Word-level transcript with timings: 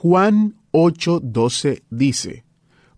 Juan 0.00 0.54
8:12 0.70 1.82
dice, 1.90 2.44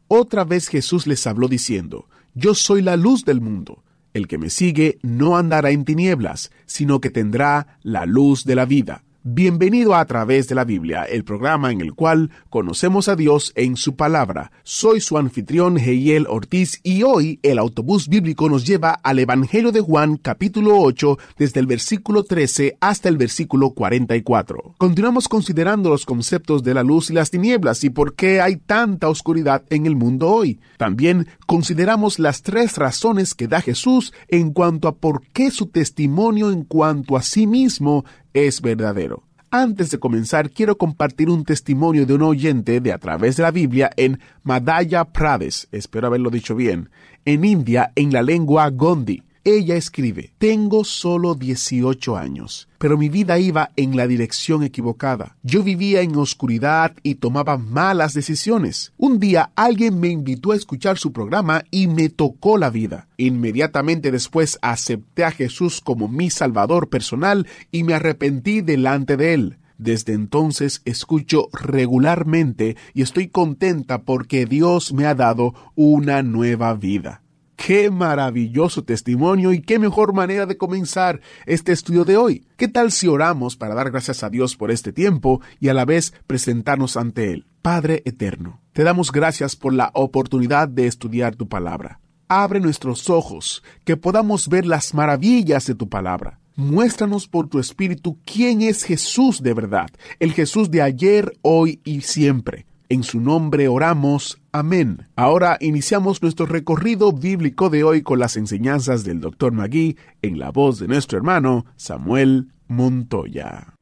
Otra 0.06 0.45
vez 0.45 0.68
Jesús 0.68 1.06
les 1.06 1.26
habló 1.26 1.48
diciendo, 1.48 2.10
Yo 2.34 2.54
soy 2.54 2.82
la 2.82 2.98
luz 2.98 3.24
del 3.24 3.40
mundo. 3.40 3.82
El 4.12 4.28
que 4.28 4.36
me 4.36 4.50
sigue 4.50 4.98
no 5.00 5.38
andará 5.38 5.70
en 5.70 5.86
tinieblas, 5.86 6.50
sino 6.66 7.00
que 7.00 7.09
tendrá 7.09 7.78
la 7.82 8.04
luz 8.04 8.45
de 8.45 8.54
la 8.54 8.66
vida. 8.66 9.02
Bienvenido 9.23 9.95
a, 9.95 10.01
a 10.01 10.06
través 10.06 10.48
de 10.48 10.55
la 10.55 10.65
Biblia, 10.65 11.05
el 11.05 11.24
programa 11.24 11.70
en 11.70 11.83
el 11.83 11.92
cual 11.92 12.30
conocemos 12.48 13.06
a 13.06 13.16
Dios 13.16 13.52
en 13.55 13.77
su 13.77 13.95
palabra. 13.95 14.51
Soy 14.62 15.02
su 15.02 15.19
anfitrión 15.19 15.77
Heiel 15.77 16.27
Ortiz 16.27 16.80
y 16.83 17.02
hoy 17.02 17.38
el 17.43 17.59
autobús 17.59 18.09
bíblico 18.09 18.48
nos 18.48 18.66
lleva 18.66 18.93
al 18.93 19.19
Evangelio 19.19 19.73
de 19.73 19.83
Juan 19.83 20.16
capítulo 20.16 20.80
8 20.80 21.19
desde 21.37 21.60
el 21.60 21.66
versículo 21.66 22.24
13 22.24 22.79
hasta 22.80 23.10
el 23.10 23.19
versículo 23.19 23.73
44. 23.73 24.77
Continuamos 24.79 25.29
considerando 25.29 25.91
los 25.91 26.07
conceptos 26.07 26.62
de 26.62 26.73
la 26.73 26.82
luz 26.82 27.10
y 27.10 27.12
las 27.12 27.30
tinieblas 27.30 27.84
y 27.84 27.91
por 27.91 28.15
qué 28.15 28.41
hay 28.41 28.57
tanta 28.57 29.10
oscuridad 29.10 29.65
en 29.68 29.85
el 29.85 29.96
mundo 29.96 30.30
hoy. 30.30 30.60
También 30.79 31.26
consideramos 31.45 32.18
las 32.18 32.41
tres 32.41 32.79
razones 32.79 33.35
que 33.35 33.48
da 33.48 33.60
Jesús 33.60 34.15
en 34.29 34.54
cuanto 34.54 34.88
a 34.88 34.96
por 34.96 35.21
qué 35.35 35.51
su 35.51 35.66
testimonio 35.66 36.51
en 36.51 36.65
cuanto 36.65 37.18
a 37.18 37.23
sí 37.23 37.46
mismo 37.46 38.07
es 38.34 38.60
verdadero. 38.60 39.24
Antes 39.52 39.90
de 39.90 39.98
comenzar, 39.98 40.50
quiero 40.50 40.78
compartir 40.78 41.28
un 41.28 41.45
testimonio 41.45 42.06
de 42.06 42.14
un 42.14 42.23
oyente 42.23 42.80
de 42.80 42.92
a 42.92 42.98
través 42.98 43.36
de 43.36 43.42
la 43.42 43.50
Biblia 43.50 43.90
en 43.96 44.20
Madhya 44.45 45.04
Pradesh, 45.06 45.66
espero 45.73 46.06
haberlo 46.06 46.30
dicho 46.30 46.54
bien, 46.54 46.90
en 47.24 47.45
India 47.45 47.92
en 47.96 48.12
la 48.12 48.23
lengua 48.23 48.70
Gondi. 48.70 49.24
Ella 49.45 49.77
escribe, 49.77 50.35
tengo 50.37 50.85
solo 50.85 51.35
18 51.35 52.15
años, 52.19 52.69
pero 52.77 52.99
mi 52.99 53.09
vida 53.09 53.38
iba 53.38 53.71
en 53.74 53.97
la 53.97 54.07
dirección 54.07 54.63
equivocada. 54.63 55.38
Yo 55.43 55.63
vivía 55.63 56.02
en 56.02 56.15
oscuridad 56.16 56.95
y 57.02 57.15
tomaba 57.15 57.57
malas 57.57 58.13
decisiones. 58.13 58.93
Un 58.99 59.19
día 59.19 59.51
alguien 59.57 59.99
me 59.99 60.09
invitó 60.09 60.52
a 60.52 60.57
escuchar 60.57 60.99
su 60.99 61.13
programa 61.13 61.65
y 61.71 61.87
me 61.87 62.10
tocó 62.10 62.59
la 62.59 62.69
vida. 62.69 63.09
Inmediatamente 63.16 64.10
después 64.10 64.59
acepté 64.60 65.25
a 65.25 65.31
Jesús 65.31 65.81
como 65.81 66.06
mi 66.06 66.28
Salvador 66.28 66.91
personal 66.91 67.47
y 67.72 67.82
me 67.82 67.94
arrepentí 67.94 68.60
delante 68.60 69.16
de 69.16 69.32
él. 69.32 69.59
Desde 69.78 70.12
entonces 70.12 70.82
escucho 70.84 71.49
regularmente 71.54 72.77
y 72.93 73.00
estoy 73.00 73.28
contenta 73.28 74.03
porque 74.03 74.44
Dios 74.44 74.93
me 74.93 75.06
ha 75.06 75.15
dado 75.15 75.54
una 75.77 76.22
nueva 76.22 76.75
vida. 76.75 77.22
Qué 77.66 77.91
maravilloso 77.91 78.84
testimonio 78.84 79.53
y 79.53 79.61
qué 79.61 79.78
mejor 79.78 80.15
manera 80.15 80.47
de 80.47 80.56
comenzar 80.56 81.21
este 81.44 81.72
estudio 81.72 82.06
de 82.06 82.16
hoy. 82.16 82.47
¿Qué 82.56 82.69
tal 82.69 82.91
si 82.91 83.06
oramos 83.06 83.55
para 83.55 83.75
dar 83.75 83.91
gracias 83.91 84.22
a 84.22 84.31
Dios 84.31 84.56
por 84.56 84.71
este 84.71 84.94
tiempo 84.94 85.43
y 85.61 85.69
a 85.69 85.75
la 85.75 85.84
vez 85.84 86.15
presentarnos 86.27 86.97
ante 86.97 87.34
Él? 87.34 87.47
Padre 87.61 88.03
Eterno, 88.06 88.62
te 88.72 88.83
damos 88.83 89.12
gracias 89.12 89.56
por 89.56 89.75
la 89.75 89.91
oportunidad 89.93 90.69
de 90.69 90.87
estudiar 90.87 91.37
tu 91.37 91.49
palabra. 91.49 92.00
Abre 92.28 92.61
nuestros 92.61 93.10
ojos, 93.10 93.62
que 93.84 93.99
podamos 93.99 94.49
ver 94.49 94.65
las 94.65 94.94
maravillas 94.94 95.66
de 95.66 95.75
tu 95.75 95.87
palabra. 95.87 96.41
Muéstranos 96.56 97.28
por 97.28 97.47
tu 97.49 97.59
Espíritu 97.59 98.19
quién 98.25 98.62
es 98.62 98.84
Jesús 98.84 99.43
de 99.43 99.53
verdad, 99.53 99.91
el 100.19 100.32
Jesús 100.32 100.70
de 100.70 100.81
ayer, 100.81 101.37
hoy 101.43 101.82
y 101.84 102.00
siempre. 102.00 102.65
En 102.92 103.04
su 103.04 103.20
nombre 103.20 103.68
oramos. 103.68 104.42
Amén. 104.50 105.06
Ahora 105.14 105.58
iniciamos 105.60 106.22
nuestro 106.22 106.46
recorrido 106.46 107.12
bíblico 107.12 107.70
de 107.70 107.84
hoy 107.84 108.02
con 108.02 108.18
las 108.18 108.36
enseñanzas 108.36 109.04
del 109.04 109.20
Dr. 109.20 109.52
Magui 109.52 109.96
en 110.22 110.40
la 110.40 110.50
voz 110.50 110.80
de 110.80 110.88
nuestro 110.88 111.16
hermano 111.16 111.66
Samuel 111.76 112.48
Montoya. 112.66 113.76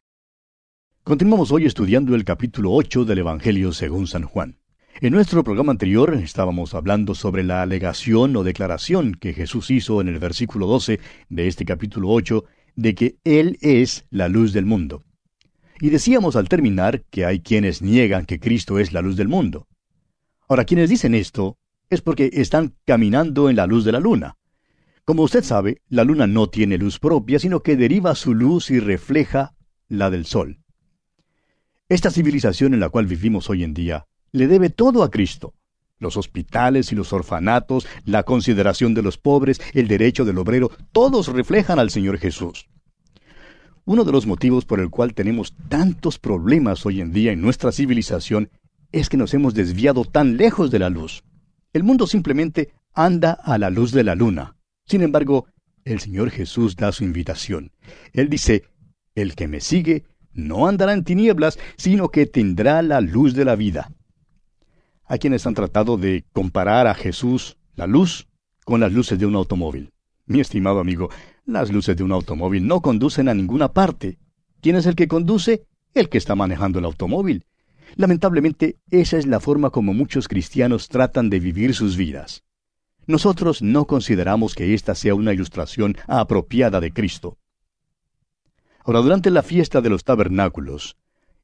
Continuamos 1.05 1.51
hoy 1.53 1.65
estudiando 1.65 2.15
el 2.15 2.27
capítulo 2.27 2.71
8 2.75 3.07
del 3.07 3.21
Evangelio 3.21 3.73
según 3.73 4.07
San 4.07 4.25
Juan. 4.25 4.59
En 5.01 5.15
nuestro 5.15 5.43
programa 5.43 5.73
anterior 5.73 6.13
estábamos 6.13 6.75
hablando 6.75 7.15
sobre 7.15 7.45
la 7.45 7.63
alegación 7.63 8.37
o 8.37 8.45
declaración 8.45 9.15
que 9.15 9.33
Jesús 9.33 9.71
hizo 9.71 10.03
en 10.03 10.09
el 10.09 10.19
versículo 10.19 10.67
12 10.67 11.01
de 11.31 11.49
este 11.49 11.65
capítulo 11.65 12.11
8 12.11 12.45
de 12.77 12.95
que 12.95 13.17
Él 13.25 13.57
es 13.63 14.05
la 14.11 14.29
luz 14.29 14.53
del 14.53 14.67
mundo. 14.67 15.03
Y 15.81 15.91
decíamos 15.91 16.37
al 16.37 16.49
terminar 16.49 17.03
que 17.11 17.25
hay 17.25 17.41
quienes 17.41 17.83
niegan 17.83 18.27
que 18.27 18.41
Cristo 18.41 18.79
es 18.79 18.93
la 18.93 19.03
luz 19.03 19.17
del 19.17 19.29
mundo. 19.29 19.69
Ahora, 20.49 20.65
quienes 20.65 20.91
dicen 20.91 21.15
esto 21.15 21.59
es 21.91 22.01
porque 22.01 22.31
están 22.33 22.75
caminando 22.85 23.49
en 23.49 23.57
la 23.57 23.67
luz 23.67 23.85
de 23.85 23.93
la 23.93 24.01
luna. 24.01 24.37
Como 25.05 25.23
usted 25.23 25.43
sabe, 25.43 25.81
la 25.89 26.05
luna 26.05 26.27
no 26.27 26.49
tiene 26.51 26.79
luz 26.79 26.99
propia, 26.99 27.39
sino 27.39 27.63
que 27.63 27.77
deriva 27.77 28.15
su 28.15 28.35
luz 28.35 28.71
y 28.71 28.81
refleja 28.81 29.55
la 29.89 30.11
del 30.11 30.27
sol. 30.27 30.59
Esta 31.89 32.11
civilización 32.11 32.75
en 32.75 32.81
la 32.81 32.91
cual 32.91 33.07
vivimos 33.07 33.49
hoy 33.49 33.65
en 33.65 33.73
día 33.73 34.07
le 34.33 34.47
debe 34.47 34.69
todo 34.69 35.03
a 35.03 35.11
Cristo. 35.11 35.55
Los 35.99 36.17
hospitales 36.17 36.93
y 36.93 36.95
los 36.95 37.13
orfanatos, 37.13 37.87
la 38.05 38.25
consideración 38.25 38.95
de 38.95 39.03
los 39.03 39.17
pobres, 39.17 39.61
el 39.73 39.89
derecho 39.89 40.25
del 40.25 40.39
obrero, 40.39 40.71
todos 40.93 41.29
reflejan 41.29 41.79
al 41.79 41.91
Señor 41.91 42.19
Jesús. 42.19 42.69
Uno 43.89 44.05
de 44.05 44.13
los 44.13 44.27
motivos 44.27 44.67
por 44.67 44.81
el 44.81 44.91
cual 44.91 45.15
tenemos 45.15 45.55
tantos 45.71 46.19
problemas 46.19 46.85
hoy 46.85 47.01
en 47.01 47.11
día 47.11 47.33
en 47.33 47.41
nuestra 47.41 47.73
civilización 47.73 48.51
es 48.93 49.09
que 49.09 49.17
nos 49.17 49.33
hemos 49.33 49.55
desviado 49.55 50.05
tan 50.05 50.37
lejos 50.37 50.71
de 50.71 50.79
la 50.79 50.91
luz. 50.91 51.25
El 51.73 51.85
mundo 51.85 52.07
simplemente 52.07 52.75
anda 52.93 53.33
a 53.33 53.57
la 53.57 53.71
luz 53.71 53.93
de 53.93 54.05
la 54.05 54.15
luna. 54.15 54.59
Sin 54.85 55.01
embargo, 55.01 55.47
el 55.87 56.01
Señor 56.01 56.29
Jesús 56.29 56.77
da 56.77 56.93
su 56.93 57.03
invitación. 57.03 57.73
Él 58.13 58.29
dice, 58.29 58.65
El 59.15 59.35
que 59.35 59.49
me 59.49 59.63
sigue 59.63 60.05
no 60.35 60.67
andará 60.67 60.93
en 60.93 61.05
tinieblas, 61.05 61.59
sino 61.79 62.11
que 62.11 62.27
tendrá 62.27 62.83
la 62.83 63.01
luz 63.01 63.33
de 63.33 63.47
la 63.47 63.57
vida. 63.57 63.91
Hay 65.07 65.19
quienes 65.19 65.47
han 65.47 65.55
tratado 65.55 65.97
de 65.97 66.27
comparar 66.35 66.89
a 66.89 66.95
Jesús, 66.95 67.57
la 67.75 67.87
luz, 67.87 68.29
con 68.67 68.81
las 68.81 68.93
luces 68.93 69.19
de 69.19 69.25
un 69.25 69.35
automóvil. 69.35 69.95
Mi 70.27 70.41
estimado 70.41 70.79
amigo, 70.79 71.09
las 71.49 71.73
luces 71.73 71.97
de 71.97 72.05
un 72.05 72.13
automóvil 72.13 72.67
no 72.67 72.83
conducen 72.83 73.29
a 73.29 73.35
ninguna 73.35 73.73
parte. 73.73 74.19
¿Quién 74.61 74.77
es 74.77 74.85
el 74.85 74.95
que 74.95 75.09
conduce? 75.09 75.65
El 75.95 76.11
que 76.11 76.19
está 76.19 76.35
manejando 76.35 76.79
el 76.79 76.85
automóvil. 76.85 77.47
Lamentablemente, 77.97 78.77
esa 78.91 79.17
es 79.17 79.27
la 79.27 79.41
forma 79.41 79.71
como 79.71 79.95
muchos 79.95 80.29
cristianos 80.29 80.89
tratan 80.89 81.31
de 81.31 81.41
vivir 81.41 81.75
sus 81.75 81.97
vidas. 81.97 82.45
Nosotros 83.07 83.63
no 83.63 83.87
consideramos 83.87 84.55
que 84.55 84.75
esta 84.75 84.95
sea 84.95 85.15
una 85.15 85.33
ilustración 85.33 85.97
apropiada 86.07 86.81
de 86.81 86.93
Cristo. 86.93 87.39
Ahora, 88.85 89.01
durante 89.01 89.31
la 89.31 89.43
fiesta 89.43 89.81
de 89.81 89.89
los 89.89 90.05
tabernáculos, 90.05 90.99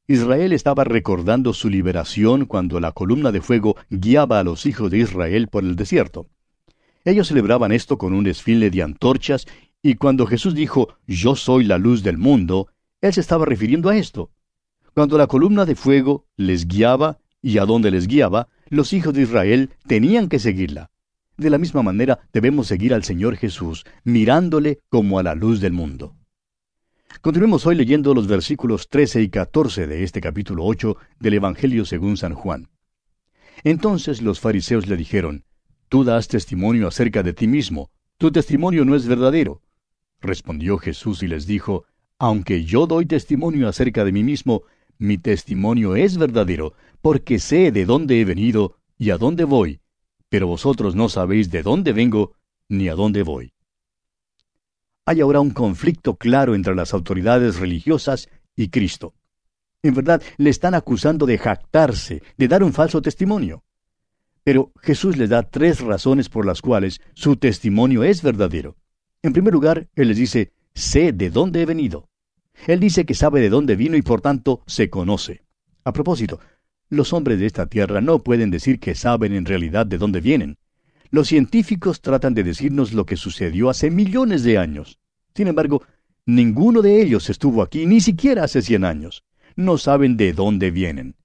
Israel 0.07 0.53
estaba 0.53 0.83
recordando 0.83 1.51
su 1.51 1.67
liberación 1.67 2.45
cuando 2.45 2.79
la 2.79 2.91
columna 2.91 3.31
de 3.31 3.41
fuego 3.41 3.75
guiaba 3.89 4.39
a 4.39 4.43
los 4.43 4.67
hijos 4.67 4.91
de 4.91 4.99
Israel 4.99 5.47
por 5.47 5.63
el 5.63 5.75
desierto. 5.75 6.27
Ellos 7.05 7.27
celebraban 7.27 7.71
esto 7.71 7.99
con 7.99 8.13
un 8.13 8.23
desfile 8.23 8.71
de 8.71 8.81
antorchas 8.81 9.45
y 9.87 9.93
cuando 9.93 10.25
Jesús 10.25 10.55
dijo, 10.55 10.95
Yo 11.05 11.35
soy 11.35 11.63
la 11.63 11.77
luz 11.77 12.01
del 12.01 12.17
mundo, 12.17 12.69
Él 13.01 13.13
se 13.13 13.21
estaba 13.21 13.45
refiriendo 13.45 13.89
a 13.89 13.95
esto. 13.95 14.31
Cuando 14.95 15.15
la 15.15 15.27
columna 15.27 15.63
de 15.63 15.75
fuego 15.75 16.25
les 16.37 16.67
guiaba 16.67 17.19
y 17.39 17.59
a 17.59 17.65
donde 17.65 17.91
les 17.91 18.07
guiaba, 18.07 18.47
los 18.67 18.93
hijos 18.93 19.13
de 19.13 19.21
Israel 19.21 19.69
tenían 19.85 20.27
que 20.27 20.39
seguirla. 20.39 20.89
De 21.37 21.51
la 21.51 21.59
misma 21.59 21.83
manera 21.83 22.17
debemos 22.33 22.65
seguir 22.65 22.95
al 22.95 23.03
Señor 23.03 23.37
Jesús, 23.37 23.85
mirándole 24.03 24.79
como 24.89 25.19
a 25.19 25.23
la 25.23 25.35
luz 25.35 25.61
del 25.61 25.73
mundo. 25.73 26.15
Continuemos 27.21 27.67
hoy 27.67 27.75
leyendo 27.75 28.15
los 28.15 28.25
versículos 28.25 28.89
13 28.89 29.21
y 29.21 29.29
14 29.29 29.85
de 29.85 30.03
este 30.03 30.19
capítulo 30.19 30.65
8 30.65 30.97
del 31.19 31.35
Evangelio 31.35 31.85
según 31.85 32.17
San 32.17 32.33
Juan. 32.33 32.69
Entonces 33.63 34.23
los 34.23 34.39
fariseos 34.39 34.87
le 34.87 34.97
dijeron, 34.97 35.43
Tú 35.89 36.03
das 36.03 36.27
testimonio 36.27 36.87
acerca 36.87 37.21
de 37.21 37.33
ti 37.33 37.45
mismo, 37.45 37.91
tu 38.17 38.31
testimonio 38.31 38.83
no 38.83 38.95
es 38.95 39.05
verdadero. 39.05 39.61
Respondió 40.25 40.79
Jesús 40.79 41.21
y 41.21 41.27
les 41.27 41.45
dijo, 41.45 41.85
Aunque 42.17 42.65
yo 42.65 42.87
doy 42.87 43.05
testimonio 43.05 43.69
acerca 43.69 44.03
de 44.03 44.11
mí 44.11 44.23
mismo, 44.23 44.63
mi 44.97 45.19
testimonio 45.19 45.95
es 45.95 46.17
verdadero, 46.17 46.73
porque 46.99 47.37
sé 47.37 47.71
de 47.71 47.85
dónde 47.85 48.19
he 48.19 48.25
venido 48.25 48.79
y 48.97 49.11
a 49.11 49.19
dónde 49.19 49.43
voy, 49.43 49.81
pero 50.27 50.47
vosotros 50.47 50.95
no 50.95 51.09
sabéis 51.09 51.51
de 51.51 51.61
dónde 51.61 51.93
vengo 51.93 52.33
ni 52.69 52.89
a 52.89 52.95
dónde 52.95 53.21
voy. 53.21 53.53
Hay 55.05 55.21
ahora 55.21 55.41
un 55.41 55.51
conflicto 55.51 56.15
claro 56.15 56.55
entre 56.55 56.73
las 56.73 56.95
autoridades 56.95 57.59
religiosas 57.59 58.27
y 58.55 58.69
Cristo. 58.69 59.13
En 59.83 59.93
verdad, 59.93 60.23
le 60.37 60.49
están 60.49 60.73
acusando 60.73 61.27
de 61.27 61.37
jactarse, 61.37 62.23
de 62.35 62.47
dar 62.47 62.63
un 62.63 62.73
falso 62.73 62.99
testimonio. 62.99 63.63
Pero 64.43 64.71
Jesús 64.81 65.17
les 65.17 65.29
da 65.29 65.43
tres 65.43 65.81
razones 65.81 66.29
por 66.29 66.47
las 66.47 66.63
cuales 66.63 66.99
su 67.13 67.35
testimonio 67.35 68.03
es 68.03 68.23
verdadero. 68.23 68.75
En 69.25 69.33
primer 69.33 69.55
lugar, 69.55 69.87
Él 69.95 70.09
les 70.09 70.17
dice, 70.17 70.51
sé 70.75 71.11
de 71.11 71.31
dónde 71.31 71.63
he 71.63 71.65
venido. 71.65 72.09
Él 72.67 72.79
dice 72.79 73.07
que 73.07 73.15
sabe 73.15 73.41
de 73.41 73.49
dónde 73.49 73.75
vino 73.75 73.97
y 73.97 74.03
por 74.03 74.21
tanto 74.21 74.61
se 74.67 74.91
conoce. 74.91 75.41
A 75.83 75.93
propósito, 75.93 76.39
los 76.89 77.11
hombres 77.11 77.39
de 77.39 77.47
esta 77.47 77.65
tierra 77.65 78.01
no 78.01 78.21
pueden 78.21 78.51
decir 78.51 78.79
que 78.79 78.93
saben 78.93 79.33
en 79.33 79.45
realidad 79.45 79.87
de 79.87 79.97
dónde 79.97 80.21
vienen. 80.21 80.59
Los 81.09 81.29
científicos 81.29 82.01
tratan 82.01 82.35
de 82.35 82.43
decirnos 82.43 82.93
lo 82.93 83.07
que 83.07 83.17
sucedió 83.17 83.71
hace 83.71 83.89
millones 83.89 84.43
de 84.43 84.59
años. 84.59 84.99
Sin 85.33 85.47
embargo, 85.47 85.81
ninguno 86.27 86.83
de 86.83 87.01
ellos 87.01 87.27
estuvo 87.31 87.63
aquí 87.63 87.87
ni 87.87 88.01
siquiera 88.01 88.43
hace 88.43 88.61
cien 88.61 88.85
años. 88.85 89.23
No 89.55 89.79
saben 89.79 90.17
de 90.17 90.33
dónde 90.33 90.69
vienen. 90.69 91.15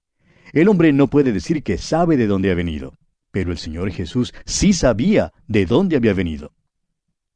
El 0.53 0.69
hombre 0.69 0.91
no 0.91 1.05
puede 1.05 1.31
decir 1.31 1.61
que 1.61 1.77
sabe 1.77 2.17
de 2.17 2.25
dónde 2.25 2.49
ha 2.49 2.55
venido, 2.55 2.95
pero 3.29 3.51
el 3.51 3.59
Señor 3.59 3.91
Jesús 3.91 4.33
sí 4.43 4.73
sabía 4.73 5.33
de 5.47 5.67
dónde 5.67 5.97
había 5.97 6.15
venido. 6.15 6.51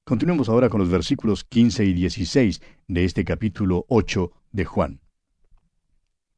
Continuemos 0.07 0.49
ahora 0.49 0.69
con 0.69 0.79
los 0.79 0.91
versículos 0.91 1.43
15 1.45 1.83
y 1.83 1.93
16 1.93 2.61
de 2.87 3.05
este 3.05 3.25
capítulo 3.25 3.87
8 3.89 4.31
de 4.51 4.63
Juan. 4.63 5.01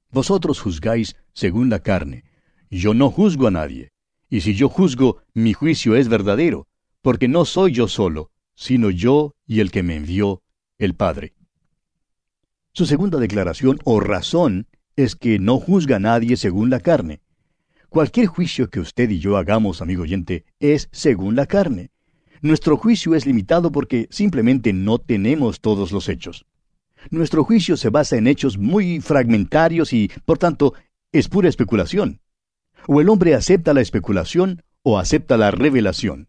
Vosotros 0.09 0.61
juzgáis 0.61 1.17
según 1.33 1.69
la 1.69 1.79
carne. 1.79 2.23
Yo 2.69 2.93
no 2.93 3.11
juzgo 3.11 3.45
a 3.45 3.51
nadie. 3.51 3.91
Y 4.29 4.39
si 4.39 4.55
yo 4.55 4.69
juzgo, 4.69 5.17
mi 5.33 5.51
juicio 5.51 5.97
es 5.97 6.07
verdadero, 6.07 6.69
porque 7.01 7.27
no 7.27 7.43
soy 7.43 7.73
yo 7.73 7.89
solo, 7.89 8.31
sino 8.55 8.89
yo 8.89 9.35
y 9.45 9.59
el 9.59 9.69
que 9.69 9.83
me 9.83 9.97
envió, 9.97 10.43
el 10.77 10.95
Padre. 10.95 11.33
Su 12.71 12.85
segunda 12.85 13.19
declaración 13.19 13.79
o 13.83 13.99
razón 13.99 14.67
es 14.95 15.17
que 15.17 15.39
no 15.39 15.59
juzga 15.59 15.97
a 15.97 15.99
nadie 15.99 16.37
según 16.37 16.69
la 16.69 16.79
carne. 16.79 17.19
Cualquier 17.89 18.27
juicio 18.27 18.69
que 18.69 18.79
usted 18.79 19.09
y 19.09 19.19
yo 19.19 19.35
hagamos, 19.35 19.81
amigo 19.81 20.03
oyente, 20.03 20.45
es 20.61 20.87
según 20.93 21.35
la 21.35 21.47
carne. 21.47 21.91
Nuestro 22.41 22.77
juicio 22.77 23.15
es 23.15 23.25
limitado 23.25 23.71
porque 23.71 24.07
simplemente 24.11 24.73
no 24.73 24.99
tenemos 24.99 25.59
todos 25.59 25.91
los 25.91 26.09
hechos. 26.09 26.45
Nuestro 27.09 27.43
juicio 27.43 27.77
se 27.77 27.89
basa 27.89 28.17
en 28.17 28.27
hechos 28.27 28.57
muy 28.57 28.99
fragmentarios 28.99 29.93
y, 29.93 30.11
por 30.25 30.37
tanto, 30.37 30.73
es 31.11 31.27
pura 31.29 31.49
especulación. 31.49 32.19
O 32.87 33.01
el 33.01 33.09
hombre 33.09 33.33
acepta 33.33 33.73
la 33.73 33.81
especulación 33.81 34.63
o 34.83 34.99
acepta 34.99 35.37
la 35.37 35.51
revelación. 35.51 36.27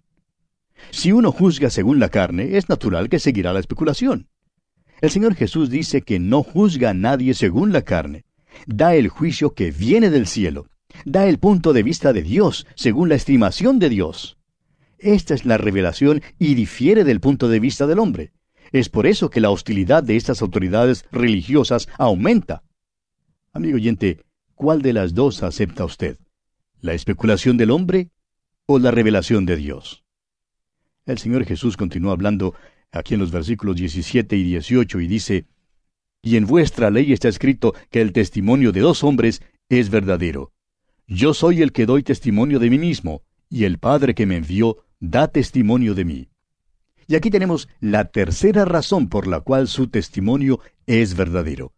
Si 0.91 1.13
uno 1.13 1.33
juzga 1.33 1.71
según 1.71 1.99
la 1.99 2.09
carne, 2.09 2.57
es 2.57 2.69
natural 2.69 3.09
que 3.09 3.19
seguirá 3.19 3.53
la 3.53 3.61
especulación. 3.61 4.29
El 5.01 5.11
Señor 5.11 5.35
Jesús 5.35 5.71
dice 5.71 6.03
que 6.03 6.19
no 6.19 6.43
juzga 6.43 6.91
a 6.91 6.95
nadie 6.95 7.35
según 7.35 7.73
la 7.73 7.83
carne. 7.83 8.25
Da 8.67 8.95
el 8.95 9.09
juicio 9.09 9.55
que 9.55 9.71
viene 9.71 10.11
del 10.11 10.27
cielo. 10.27 10.67
Da 11.05 11.27
el 11.27 11.39
punto 11.39 11.73
de 11.73 11.83
vista 11.83 12.13
de 12.13 12.23
Dios 12.23 12.67
según 12.75 13.09
la 13.09 13.15
estimación 13.15 13.79
de 13.79 13.89
Dios. 13.91 14.38
Esta 14.99 15.35
es 15.35 15.45
la 15.45 15.59
revelación 15.59 16.23
y 16.39 16.55
difiere 16.55 17.05
del 17.05 17.21
punto 17.21 17.49
de 17.49 17.61
vista 17.61 17.87
del 17.87 18.01
hombre. 18.01 18.33
Es 18.73 18.89
por 18.89 19.07
eso 19.07 19.31
que 19.31 19.41
la 19.41 19.51
hostilidad 19.51 20.03
de 20.03 20.17
estas 20.17 20.43
autoridades 20.43 21.07
religiosas 21.13 21.89
aumenta. 21.99 22.65
Amigo 23.53 23.77
oyente, 23.77 24.25
¿cuál 24.55 24.83
de 24.83 24.93
las 24.93 25.15
dos 25.15 25.43
acepta 25.43 25.85
usted? 25.85 26.19
¿La 26.81 26.95
especulación 26.95 27.57
del 27.57 27.71
hombre 27.71 28.11
o 28.67 28.79
la 28.79 28.91
revelación 28.91 29.47
de 29.47 29.57
Dios? 29.57 30.05
El 31.07 31.19
Señor 31.19 31.45
Jesús 31.47 31.77
continúa 31.77 32.13
hablando 32.13 32.55
aquí 32.91 33.15
en 33.15 33.21
los 33.21 33.31
versículos 33.31 33.77
17 33.77 34.37
y 34.37 34.43
18 34.43 35.01
y 35.01 35.07
dice, 35.07 35.47
Y 36.23 36.37
en 36.37 36.47
vuestra 36.47 36.91
ley 36.91 37.13
está 37.13 37.29
escrito 37.29 37.75
que 37.91 38.01
el 38.01 38.13
testimonio 38.13 38.73
de 38.73 38.81
dos 38.81 39.05
hombres 39.05 39.43
es 39.69 39.91
verdadero. 39.91 40.53
Yo 41.07 41.33
soy 41.33 41.63
el 41.63 41.73
que 41.73 41.87
doy 41.87 42.03
testimonio 42.03 42.59
de 42.59 42.69
mí 42.69 42.79
mismo, 42.79 43.23
y 43.49 43.65
el 43.65 43.79
Padre 43.79 44.15
que 44.15 44.27
me 44.27 44.37
envió 44.37 44.85
da 45.01 45.29
testimonio 45.29 45.95
de 45.95 46.05
mí. 46.05 46.29
Y 47.07 47.15
aquí 47.15 47.31
tenemos 47.31 47.69
la 47.81 48.07
tercera 48.07 48.65
razón 48.65 49.09
por 49.09 49.27
la 49.27 49.41
cual 49.41 49.69
su 49.69 49.89
testimonio 49.89 50.61
es 50.87 51.15
verdadero. 51.15 51.73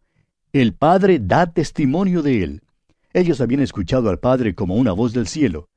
El 0.51 0.73
Padre 0.73 1.19
da 1.19 1.51
testimonio 1.51 2.21
de 2.21 2.43
él. 2.43 2.61
Ellos 3.13 3.39
habían 3.39 3.61
escuchado 3.61 4.09
al 4.09 4.19
Padre 4.19 4.55
como 4.55 4.75
una 4.75 4.91
voz 4.91 5.13
del 5.13 5.27
cielo, 5.27 5.69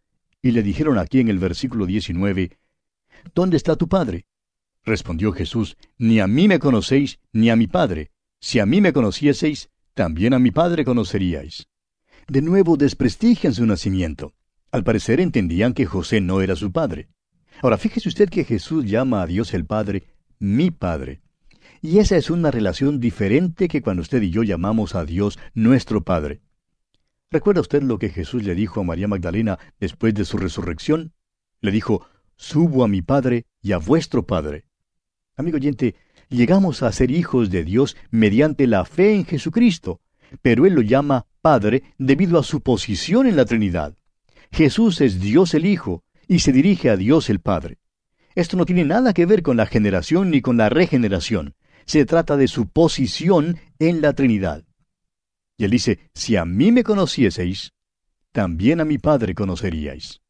y 0.43 0.50
le 0.50 0.62
dijeron 0.62 0.99
aquí 0.99 1.20
en 1.20 1.29
el 1.29 1.38
versículo 1.38 1.87
19, 1.87 2.58
¿Dónde 3.35 3.56
está 3.56 3.76
tu 3.76 3.88
Padre? 3.88 4.26
Respondió 4.85 5.32
Jesús, 5.32 5.76
Ni 5.97 6.20
a 6.20 6.26
mí 6.26 6.49
me 6.49 6.58
conocéis, 6.58 7.20
ni 7.32 7.50
a 7.50 7.56
mi 7.56 7.67
Padre. 7.67 8.11
Si 8.40 8.58
a 8.58 8.67
mí 8.67 8.81
me 8.81 8.93
conocieseis, 8.93 9.70
también 9.94 10.35
a 10.35 10.38
mi 10.38 10.50
Padre 10.50 10.85
conoceríais. 10.85 11.69
De 12.26 12.43
nuevo 12.43 12.76
desprestigian 12.76 13.55
su 13.55 13.64
nacimiento. 13.64 14.35
Al 14.73 14.82
parecer 14.82 15.20
entendían 15.20 15.73
que 15.73 15.87
José 15.87 16.20
no 16.20 16.40
era 16.40 16.56
su 16.56 16.73
padre. 16.73 17.08
Ahora 17.62 17.78
fíjese 17.78 18.08
usted 18.08 18.28
que 18.28 18.44
Jesús 18.44 18.84
llama 18.84 19.22
a 19.22 19.26
Dios 19.26 19.54
el 19.54 19.64
Padre 19.64 20.04
mi 20.38 20.70
Padre. 20.70 21.22
Y 21.80 21.98
esa 21.98 22.16
es 22.16 22.30
una 22.30 22.50
relación 22.50 23.00
diferente 23.00 23.68
que 23.68 23.82
cuando 23.82 24.02
usted 24.02 24.22
y 24.22 24.30
yo 24.30 24.42
llamamos 24.42 24.94
a 24.94 25.04
Dios 25.04 25.38
nuestro 25.54 26.02
Padre. 26.02 26.40
¿Recuerda 27.30 27.60
usted 27.60 27.82
lo 27.82 27.98
que 27.98 28.10
Jesús 28.10 28.44
le 28.44 28.54
dijo 28.54 28.80
a 28.80 28.84
María 28.84 29.08
Magdalena 29.08 29.58
después 29.80 30.14
de 30.14 30.24
su 30.24 30.36
resurrección? 30.36 31.12
Le 31.60 31.70
dijo, 31.70 32.06
Subo 32.36 32.84
a 32.84 32.88
mi 32.88 33.02
Padre 33.02 33.46
y 33.62 33.72
a 33.72 33.78
vuestro 33.78 34.26
Padre. 34.26 34.66
Amigo 35.36 35.56
oyente, 35.56 35.94
llegamos 36.28 36.82
a 36.82 36.92
ser 36.92 37.10
hijos 37.10 37.50
de 37.50 37.64
Dios 37.64 37.96
mediante 38.10 38.66
la 38.66 38.84
fe 38.84 39.14
en 39.14 39.24
Jesucristo, 39.24 40.00
pero 40.42 40.66
Él 40.66 40.74
lo 40.74 40.82
llama 40.82 41.26
Padre 41.40 41.82
debido 41.98 42.38
a 42.38 42.42
su 42.42 42.60
posición 42.60 43.26
en 43.26 43.36
la 43.36 43.44
Trinidad. 43.44 43.96
Jesús 44.52 45.00
es 45.00 45.20
Dios 45.20 45.54
el 45.54 45.66
Hijo, 45.66 46.04
y 46.29 46.41
se 46.41 46.53
dirige 46.53 46.91
a 46.91 46.97
Dios 46.97 47.31
el 47.31 47.41
Padre. 47.41 47.79
Esto 48.35 48.56
no 48.56 48.67
tiene 48.67 48.85
nada 48.85 49.12
que 49.12 49.26
ver 49.26 49.43
con 49.43 49.56
la 49.56 49.67
generación 49.67 50.31
ni 50.31 50.41
con 50.41 50.56
la 50.56 50.69
regeneración. 50.69 51.55
Se 51.87 52.05
trata 52.05 52.37
de 52.37 52.49
su 52.49 52.69
posición 52.69 53.59
en 53.79 54.00
la 54.00 54.12
Trinidad. 54.12 54.65
Y 55.56 55.65
él 55.65 55.71
dice, 55.71 56.11
si 56.15 56.37
a 56.37 56.44
mí 56.44 56.73
me 56.73 56.82
conocieseis, 56.82 57.73
también 58.32 58.81
a 58.81 58.85
mi 58.85 58.99
Padre 58.99 59.35
conoceríais. 59.35 60.21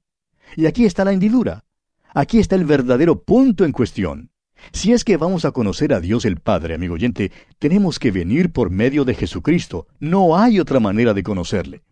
Y 0.57 0.67
aquí 0.67 0.85
está 0.85 1.05
la 1.05 1.13
hendidura. 1.13 1.65
Aquí 2.13 2.39
está 2.39 2.57
el 2.57 2.65
verdadero 2.65 3.23
punto 3.23 3.65
en 3.65 3.73
cuestión. 3.73 4.31
Si 4.73 4.93
es 4.93 5.05
que 5.05 5.17
vamos 5.17 5.45
a 5.45 5.53
conocer 5.53 5.93
a 5.93 6.01
Dios 6.01 6.25
el 6.25 6.37
Padre, 6.37 6.75
amigo 6.75 6.95
oyente, 6.95 7.33
tenemos 7.59 7.99
que 7.99 8.11
venir 8.11 8.53
por 8.53 8.71
medio 8.71 9.05
de 9.05 9.15
Jesucristo. 9.15 9.87
No 9.99 10.37
hay 10.37 10.61
otra 10.61 10.81
manera 10.81 11.15
de 11.15 11.23
conocerle. 11.23 11.83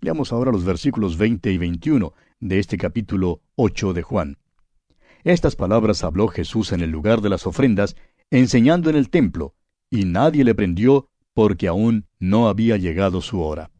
Leamos 0.00 0.32
ahora 0.32 0.52
los 0.52 0.64
versículos 0.64 1.16
20 1.18 1.50
y 1.50 1.58
21 1.58 2.12
de 2.40 2.58
este 2.60 2.78
capítulo 2.78 3.40
8 3.56 3.92
de 3.94 4.02
Juan. 4.02 4.38
Estas 5.24 5.56
palabras 5.56 6.04
habló 6.04 6.28
Jesús 6.28 6.72
en 6.72 6.82
el 6.82 6.90
lugar 6.90 7.20
de 7.20 7.28
las 7.28 7.46
ofrendas, 7.46 7.96
enseñando 8.30 8.90
en 8.90 8.96
el 8.96 9.10
templo, 9.10 9.54
y 9.90 10.04
nadie 10.04 10.44
le 10.44 10.54
prendió 10.54 11.08
porque 11.34 11.66
aún 11.66 12.06
no 12.20 12.48
había 12.48 12.76
llegado 12.76 13.20
su 13.20 13.40
hora. 13.40 13.70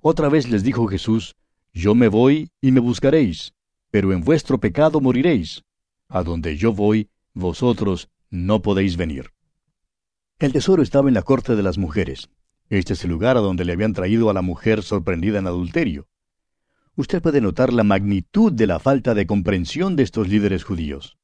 Otra 0.00 0.28
vez 0.28 0.48
les 0.48 0.62
dijo 0.62 0.86
Jesús, 0.86 1.34
Yo 1.72 1.96
me 1.96 2.08
voy 2.08 2.50
y 2.60 2.70
me 2.70 2.80
buscaréis, 2.80 3.54
pero 3.90 4.12
en 4.12 4.20
vuestro 4.20 4.58
pecado 4.60 5.00
moriréis. 5.00 5.64
A 6.08 6.22
donde 6.22 6.56
yo 6.56 6.72
voy, 6.72 7.08
vosotros 7.32 8.08
no 8.30 8.62
podéis 8.62 8.96
venir. 8.96 9.30
El 10.38 10.52
tesoro 10.52 10.82
estaba 10.82 11.08
en 11.08 11.14
la 11.14 11.22
corte 11.22 11.56
de 11.56 11.62
las 11.62 11.78
mujeres. 11.78 12.28
Este 12.68 12.94
es 12.94 13.04
el 13.04 13.10
lugar 13.10 13.36
a 13.36 13.40
donde 13.40 13.64
le 13.64 13.72
habían 13.72 13.92
traído 13.92 14.30
a 14.30 14.34
la 14.34 14.42
mujer 14.42 14.82
sorprendida 14.82 15.38
en 15.38 15.46
adulterio 15.46 16.08
usted 16.96 17.20
puede 17.20 17.40
notar 17.40 17.72
la 17.72 17.84
magnitud 17.84 18.52
de 18.52 18.66
la 18.66 18.78
falta 18.78 19.14
de 19.14 19.26
comprensión 19.26 19.96
de 19.96 20.04
estos 20.04 20.28
líderes 20.28 20.64
judíos. 20.64 21.18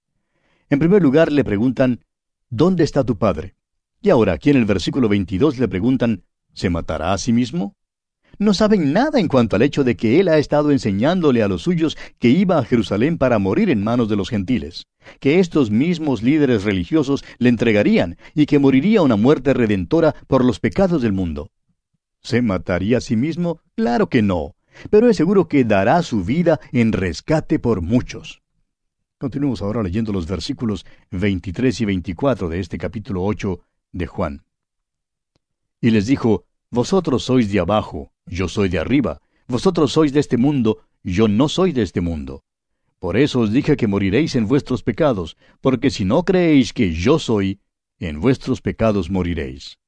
En 0.68 0.78
primer 0.78 1.02
lugar, 1.02 1.30
le 1.32 1.44
preguntan, 1.44 2.00
¿Dónde 2.48 2.82
está 2.82 3.04
tu 3.04 3.16
padre? 3.16 3.54
Y 4.02 4.10
ahora, 4.10 4.32
aquí 4.32 4.50
en 4.50 4.56
el 4.56 4.64
versículo 4.64 5.08
22 5.08 5.58
le 5.58 5.68
preguntan, 5.68 6.24
¿se 6.52 6.70
matará 6.70 7.12
a 7.12 7.18
sí 7.18 7.32
mismo? 7.32 7.76
No 8.40 8.54
saben 8.54 8.92
nada 8.92 9.20
en 9.20 9.28
cuanto 9.28 9.54
al 9.54 9.62
hecho 9.62 9.84
de 9.84 9.96
que 9.96 10.18
él 10.18 10.26
ha 10.26 10.38
estado 10.38 10.72
enseñándole 10.72 11.44
a 11.44 11.48
los 11.48 11.62
suyos 11.62 11.96
que 12.18 12.30
iba 12.30 12.58
a 12.58 12.64
Jerusalén 12.64 13.18
para 13.18 13.38
morir 13.38 13.70
en 13.70 13.84
manos 13.84 14.08
de 14.08 14.16
los 14.16 14.30
gentiles, 14.30 14.88
que 15.20 15.38
estos 15.38 15.70
mismos 15.70 16.24
líderes 16.24 16.64
religiosos 16.64 17.24
le 17.38 17.50
entregarían 17.50 18.18
y 18.34 18.46
que 18.46 18.58
moriría 18.58 19.02
una 19.02 19.14
muerte 19.14 19.54
redentora 19.54 20.16
por 20.26 20.44
los 20.44 20.58
pecados 20.58 21.02
del 21.02 21.12
mundo. 21.12 21.52
¿Se 22.20 22.42
mataría 22.42 22.98
a 22.98 23.00
sí 23.00 23.14
mismo? 23.14 23.60
Claro 23.76 24.08
que 24.08 24.22
no 24.22 24.56
pero 24.88 25.08
es 25.08 25.16
seguro 25.16 25.48
que 25.48 25.64
dará 25.64 26.02
su 26.02 26.24
vida 26.24 26.60
en 26.72 26.92
rescate 26.92 27.58
por 27.58 27.82
muchos. 27.82 28.42
Continuemos 29.18 29.60
ahora 29.60 29.82
leyendo 29.82 30.12
los 30.12 30.26
versículos 30.26 30.86
23 31.10 31.80
y 31.80 31.84
24 31.84 32.48
de 32.48 32.60
este 32.60 32.78
capítulo 32.78 33.22
8 33.24 33.60
de 33.92 34.06
Juan. 34.06 34.44
Y 35.80 35.90
les 35.90 36.06
dijo, 36.06 36.46
Vosotros 36.72 37.24
sois 37.24 37.50
de 37.50 37.58
abajo, 37.58 38.12
yo 38.26 38.46
soy 38.46 38.68
de 38.68 38.78
arriba, 38.78 39.20
vosotros 39.48 39.90
sois 39.90 40.12
de 40.12 40.20
este 40.20 40.36
mundo, 40.36 40.78
yo 41.02 41.26
no 41.26 41.48
soy 41.48 41.72
de 41.72 41.82
este 41.82 42.00
mundo. 42.00 42.44
Por 43.00 43.16
eso 43.16 43.40
os 43.40 43.50
dije 43.50 43.76
que 43.76 43.88
moriréis 43.88 44.36
en 44.36 44.46
vuestros 44.46 44.84
pecados, 44.84 45.36
porque 45.60 45.90
si 45.90 46.04
no 46.04 46.24
creéis 46.24 46.72
que 46.72 46.92
yo 46.92 47.18
soy, 47.18 47.58
en 47.98 48.20
vuestros 48.20 48.60
pecados 48.60 49.10
moriréis. 49.10 49.78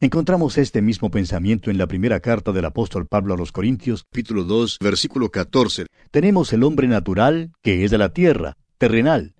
Encontramos 0.00 0.58
este 0.58 0.82
mismo 0.82 1.08
pensamiento 1.08 1.70
en 1.70 1.78
la 1.78 1.86
primera 1.86 2.18
carta 2.18 2.50
del 2.50 2.64
apóstol 2.64 3.06
Pablo 3.06 3.34
a 3.34 3.36
los 3.36 3.52
Corintios, 3.52 4.02
capítulo 4.10 4.42
2, 4.42 4.78
versículo 4.80 5.30
14. 5.30 5.86
Tenemos 6.10 6.52
el 6.52 6.64
hombre 6.64 6.88
natural, 6.88 7.52
que 7.62 7.84
es 7.84 7.92
de 7.92 7.98
la 7.98 8.12
tierra, 8.12 8.56
terrenal. 8.76 9.34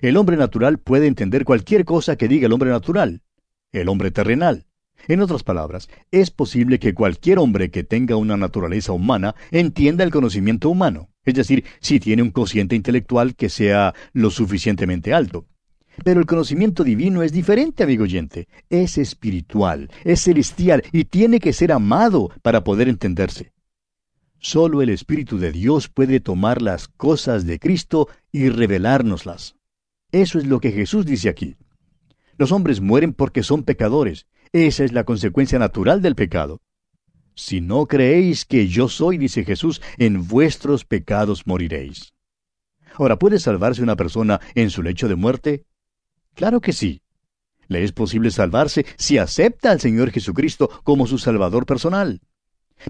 El 0.00 0.16
hombre 0.16 0.36
natural 0.36 0.78
puede 0.78 1.08
entender 1.08 1.44
cualquier 1.44 1.84
cosa 1.84 2.14
que 2.14 2.28
diga 2.28 2.46
el 2.46 2.52
hombre 2.52 2.70
natural. 2.70 3.22
El 3.72 3.88
hombre 3.88 4.12
terrenal. 4.12 4.66
En 5.08 5.20
otras 5.20 5.42
palabras, 5.42 5.88
es 6.10 6.30
posible 6.30 6.78
que 6.78 6.94
cualquier 6.94 7.38
hombre 7.38 7.70
que 7.70 7.84
tenga 7.84 8.16
una 8.16 8.36
naturaleza 8.36 8.92
humana 8.92 9.34
entienda 9.50 10.04
el 10.04 10.10
conocimiento 10.10 10.70
humano, 10.70 11.08
es 11.24 11.34
decir, 11.34 11.64
si 11.80 11.98
tiene 11.98 12.22
un 12.22 12.30
cociente 12.30 12.76
intelectual 12.76 13.34
que 13.34 13.48
sea 13.48 13.94
lo 14.12 14.30
suficientemente 14.30 15.12
alto. 15.12 15.46
Pero 16.04 16.20
el 16.20 16.26
conocimiento 16.26 16.84
divino 16.84 17.22
es 17.22 17.32
diferente, 17.32 17.82
amigo 17.82 18.04
oyente. 18.04 18.48
Es 18.70 18.96
espiritual, 18.96 19.90
es 20.04 20.22
celestial 20.22 20.82
y 20.90 21.04
tiene 21.04 21.38
que 21.38 21.52
ser 21.52 21.72
amado 21.72 22.30
para 22.42 22.64
poder 22.64 22.88
entenderse. 22.88 23.52
Solo 24.38 24.82
el 24.82 24.88
Espíritu 24.88 25.38
de 25.38 25.52
Dios 25.52 25.88
puede 25.88 26.18
tomar 26.18 26.62
las 26.62 26.88
cosas 26.88 27.46
de 27.46 27.58
Cristo 27.58 28.08
y 28.32 28.48
revelárnoslas. 28.48 29.56
Eso 30.10 30.38
es 30.38 30.46
lo 30.46 30.60
que 30.60 30.72
Jesús 30.72 31.06
dice 31.06 31.28
aquí. 31.28 31.56
Los 32.38 32.50
hombres 32.50 32.80
mueren 32.80 33.12
porque 33.12 33.42
son 33.42 33.62
pecadores. 33.62 34.26
Esa 34.52 34.84
es 34.84 34.92
la 34.92 35.04
consecuencia 35.04 35.58
natural 35.58 36.02
del 36.02 36.14
pecado. 36.14 36.60
Si 37.34 37.62
no 37.62 37.86
creéis 37.86 38.44
que 38.44 38.68
yo 38.68 38.88
soy, 38.88 39.16
dice 39.16 39.44
Jesús, 39.44 39.80
en 39.96 40.28
vuestros 40.28 40.84
pecados 40.84 41.46
moriréis. 41.46 42.12
Ahora, 42.94 43.18
¿puede 43.18 43.38
salvarse 43.38 43.82
una 43.82 43.96
persona 43.96 44.42
en 44.54 44.68
su 44.68 44.82
lecho 44.82 45.08
de 45.08 45.14
muerte? 45.14 45.64
Claro 46.34 46.60
que 46.60 46.74
sí. 46.74 47.00
Le 47.68 47.82
es 47.82 47.92
posible 47.92 48.30
salvarse 48.30 48.84
si 48.98 49.16
acepta 49.16 49.70
al 49.70 49.80
Señor 49.80 50.10
Jesucristo 50.10 50.68
como 50.84 51.06
su 51.06 51.16
Salvador 51.16 51.64
personal. 51.64 52.20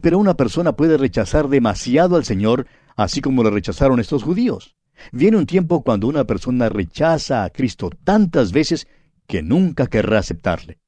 Pero 0.00 0.18
una 0.18 0.34
persona 0.34 0.72
puede 0.74 0.96
rechazar 0.96 1.48
demasiado 1.48 2.16
al 2.16 2.24
Señor, 2.24 2.66
así 2.96 3.20
como 3.20 3.44
lo 3.44 3.50
rechazaron 3.50 4.00
estos 4.00 4.24
judíos. 4.24 4.74
Viene 5.12 5.36
un 5.36 5.46
tiempo 5.46 5.84
cuando 5.84 6.08
una 6.08 6.24
persona 6.24 6.68
rechaza 6.68 7.44
a 7.44 7.50
Cristo 7.50 7.90
tantas 8.02 8.50
veces 8.50 8.88
que 9.28 9.42
nunca 9.42 9.86
querrá 9.86 10.18
aceptarle. 10.18 10.81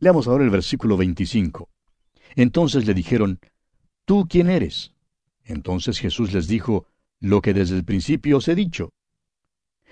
Leamos 0.00 0.28
ahora 0.28 0.44
el 0.44 0.50
versículo 0.50 0.96
25. 0.96 1.68
Entonces 2.36 2.86
le 2.86 2.94
dijeron, 2.94 3.40
¿Tú 4.04 4.26
quién 4.28 4.48
eres? 4.48 4.94
Entonces 5.44 5.98
Jesús 5.98 6.32
les 6.32 6.46
dijo, 6.46 6.86
Lo 7.20 7.42
que 7.42 7.52
desde 7.52 7.76
el 7.76 7.84
principio 7.84 8.38
os 8.38 8.48
he 8.48 8.54
dicho. 8.54 8.92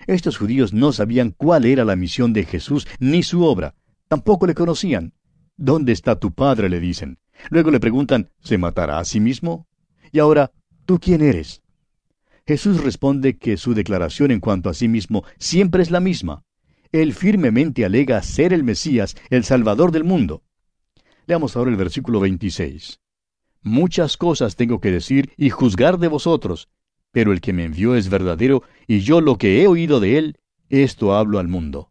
Estos 0.06 0.36
judíos 0.36 0.72
no 0.72 0.92
sabían 0.92 1.32
cuál 1.36 1.64
era 1.64 1.84
la 1.84 1.96
misión 1.96 2.32
de 2.32 2.44
Jesús 2.44 2.86
ni 3.00 3.22
su 3.22 3.44
obra. 3.44 3.74
Tampoco 4.08 4.46
le 4.46 4.54
conocían. 4.54 5.14
¿Dónde 5.56 5.92
está 5.92 6.20
tu 6.20 6.32
padre? 6.32 6.68
le 6.68 6.80
dicen. 6.80 7.18
Luego 7.50 7.70
le 7.70 7.80
preguntan, 7.80 8.30
¿se 8.40 8.58
matará 8.58 8.98
a 8.98 9.04
sí 9.04 9.20
mismo? 9.20 9.66
Y 10.12 10.20
ahora, 10.20 10.52
¿tú 10.84 11.00
quién 11.00 11.22
eres? 11.22 11.62
Jesús 12.46 12.84
responde 12.84 13.38
que 13.38 13.56
su 13.56 13.74
declaración 13.74 14.30
en 14.30 14.40
cuanto 14.40 14.70
a 14.70 14.74
sí 14.74 14.86
mismo 14.86 15.24
siempre 15.38 15.82
es 15.82 15.90
la 15.90 15.98
misma. 15.98 16.44
Él 16.96 17.12
firmemente 17.12 17.84
alega 17.84 18.22
ser 18.22 18.54
el 18.54 18.64
Mesías, 18.64 19.16
el 19.28 19.44
Salvador 19.44 19.92
del 19.92 20.02
mundo. 20.02 20.42
Leamos 21.26 21.54
ahora 21.54 21.70
el 21.70 21.76
versículo 21.76 22.20
26. 22.20 23.00
Muchas 23.60 24.16
cosas 24.16 24.56
tengo 24.56 24.80
que 24.80 24.90
decir 24.90 25.30
y 25.36 25.50
juzgar 25.50 25.98
de 25.98 26.08
vosotros, 26.08 26.70
pero 27.12 27.32
el 27.32 27.42
que 27.42 27.52
me 27.52 27.64
envió 27.64 27.96
es 27.96 28.08
verdadero, 28.08 28.62
y 28.86 29.00
yo 29.00 29.20
lo 29.20 29.36
que 29.36 29.60
he 29.60 29.66
oído 29.66 30.00
de 30.00 30.16
él, 30.16 30.38
esto 30.70 31.14
hablo 31.14 31.38
al 31.38 31.48
mundo. 31.48 31.90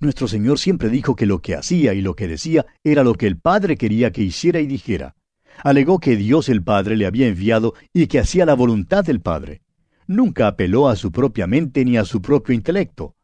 Nuestro 0.00 0.26
Señor 0.26 0.58
siempre 0.58 0.88
dijo 0.88 1.14
que 1.14 1.26
lo 1.26 1.42
que 1.42 1.54
hacía 1.54 1.92
y 1.92 2.00
lo 2.00 2.16
que 2.16 2.28
decía 2.28 2.64
era 2.82 3.04
lo 3.04 3.12
que 3.12 3.26
el 3.26 3.36
Padre 3.36 3.76
quería 3.76 4.10
que 4.10 4.22
hiciera 4.22 4.60
y 4.60 4.66
dijera. 4.66 5.16
Alegó 5.62 5.98
que 6.00 6.16
Dios 6.16 6.48
el 6.48 6.62
Padre 6.62 6.96
le 6.96 7.04
había 7.04 7.28
enviado 7.28 7.74
y 7.92 8.06
que 8.06 8.20
hacía 8.20 8.46
la 8.46 8.54
voluntad 8.54 9.04
del 9.04 9.20
Padre. 9.20 9.60
Nunca 10.06 10.46
apeló 10.46 10.88
a 10.88 10.96
su 10.96 11.12
propia 11.12 11.46
mente 11.46 11.84
ni 11.84 11.98
a 11.98 12.06
su 12.06 12.22
propio 12.22 12.54
intelecto. 12.54 13.16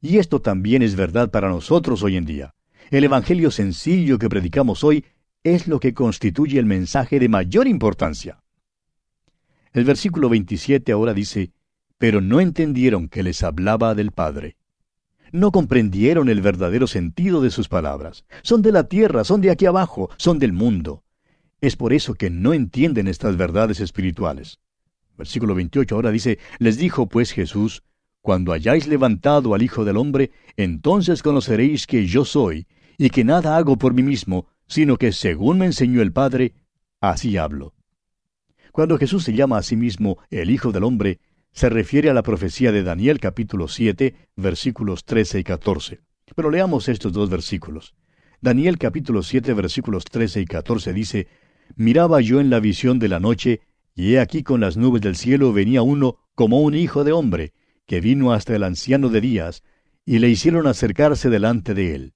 Y 0.00 0.18
esto 0.18 0.40
también 0.40 0.82
es 0.82 0.96
verdad 0.96 1.30
para 1.30 1.48
nosotros 1.48 2.02
hoy 2.02 2.16
en 2.16 2.24
día. 2.24 2.54
El 2.90 3.04
Evangelio 3.04 3.50
sencillo 3.50 4.18
que 4.18 4.28
predicamos 4.28 4.84
hoy 4.84 5.04
es 5.42 5.68
lo 5.68 5.80
que 5.80 5.94
constituye 5.94 6.58
el 6.58 6.66
mensaje 6.66 7.18
de 7.18 7.28
mayor 7.28 7.66
importancia. 7.66 8.42
El 9.72 9.84
versículo 9.84 10.28
27 10.28 10.92
ahora 10.92 11.12
dice, 11.12 11.52
pero 11.98 12.20
no 12.20 12.40
entendieron 12.40 13.08
que 13.08 13.22
les 13.22 13.42
hablaba 13.42 13.94
del 13.94 14.10
Padre. 14.10 14.56
No 15.32 15.50
comprendieron 15.50 16.28
el 16.28 16.40
verdadero 16.40 16.86
sentido 16.86 17.40
de 17.40 17.50
sus 17.50 17.68
palabras. 17.68 18.24
Son 18.42 18.62
de 18.62 18.72
la 18.72 18.88
tierra, 18.88 19.24
son 19.24 19.40
de 19.40 19.50
aquí 19.50 19.66
abajo, 19.66 20.10
son 20.16 20.38
del 20.38 20.52
mundo. 20.52 21.02
Es 21.60 21.76
por 21.76 21.92
eso 21.92 22.14
que 22.14 22.30
no 22.30 22.52
entienden 22.52 23.08
estas 23.08 23.36
verdades 23.36 23.80
espirituales. 23.80 24.60
Versículo 25.16 25.54
28 25.54 25.94
ahora 25.94 26.10
dice, 26.10 26.38
les 26.58 26.76
dijo 26.76 27.08
pues 27.08 27.32
Jesús, 27.32 27.82
cuando 28.24 28.54
hayáis 28.54 28.86
levantado 28.86 29.52
al 29.54 29.60
Hijo 29.60 29.84
del 29.84 29.98
Hombre, 29.98 30.30
entonces 30.56 31.22
conoceréis 31.22 31.86
que 31.86 32.06
yo 32.06 32.24
soy, 32.24 32.66
y 32.96 33.10
que 33.10 33.22
nada 33.22 33.58
hago 33.58 33.76
por 33.76 33.92
mí 33.92 34.02
mismo, 34.02 34.46
sino 34.66 34.96
que 34.96 35.12
según 35.12 35.58
me 35.58 35.66
enseñó 35.66 36.00
el 36.00 36.10
Padre, 36.10 36.54
así 37.02 37.36
hablo. 37.36 37.74
Cuando 38.72 38.96
Jesús 38.96 39.24
se 39.24 39.34
llama 39.34 39.58
a 39.58 39.62
sí 39.62 39.76
mismo 39.76 40.16
el 40.30 40.48
Hijo 40.48 40.72
del 40.72 40.84
Hombre, 40.84 41.20
se 41.52 41.68
refiere 41.68 42.08
a 42.08 42.14
la 42.14 42.22
profecía 42.22 42.72
de 42.72 42.82
Daniel 42.82 43.20
capítulo 43.20 43.68
7, 43.68 44.14
versículos 44.36 45.04
13 45.04 45.40
y 45.40 45.44
14. 45.44 46.00
Pero 46.34 46.50
leamos 46.50 46.88
estos 46.88 47.12
dos 47.12 47.28
versículos. 47.28 47.94
Daniel 48.40 48.78
capítulo 48.78 49.22
7, 49.22 49.52
versículos 49.52 50.06
13 50.06 50.40
y 50.40 50.46
14 50.46 50.94
dice, 50.94 51.28
Miraba 51.76 52.22
yo 52.22 52.40
en 52.40 52.48
la 52.48 52.60
visión 52.60 52.98
de 52.98 53.08
la 53.08 53.20
noche, 53.20 53.60
y 53.94 54.14
he 54.14 54.20
aquí 54.20 54.42
con 54.42 54.62
las 54.62 54.78
nubes 54.78 55.02
del 55.02 55.14
cielo 55.14 55.52
venía 55.52 55.82
uno 55.82 56.16
como 56.34 56.62
un 56.62 56.74
hijo 56.74 57.04
de 57.04 57.12
hombre, 57.12 57.52
que 57.86 58.00
vino 58.00 58.32
hasta 58.32 58.54
el 58.54 58.62
anciano 58.62 59.08
de 59.08 59.20
días, 59.20 59.62
y 60.06 60.18
le 60.18 60.28
hicieron 60.28 60.66
acercarse 60.66 61.30
delante 61.30 61.74
de 61.74 61.94
él. 61.94 62.12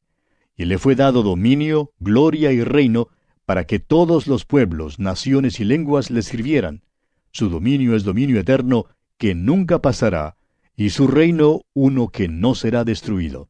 Y 0.57 0.65
le 0.65 0.79
fue 0.79 0.95
dado 0.95 1.23
dominio, 1.23 1.93
gloria 2.01 2.53
y 2.53 2.63
reino, 2.63 3.09
para 3.47 3.65
que 3.65 3.79
todos 3.79 4.27
los 4.27 4.45
pueblos, 4.45 4.99
naciones 4.99 5.61
y 5.61 5.65
lenguas 5.65 6.11
le 6.11 6.23
sirvieran. 6.23 6.83
Su 7.31 7.49
dominio 7.49 7.95
es 7.95 8.05
dominio 8.05 8.41
eterno, 8.41 8.87
que 9.17 9.35
nunca 9.35 9.81
pasará, 9.81 10.37
y 10.77 10.91
su 10.91 11.07
reino 11.07 11.63
uno 11.75 12.09
que 12.09 12.29
no 12.29 12.55
será 12.55 12.85
destruido. 12.85 13.49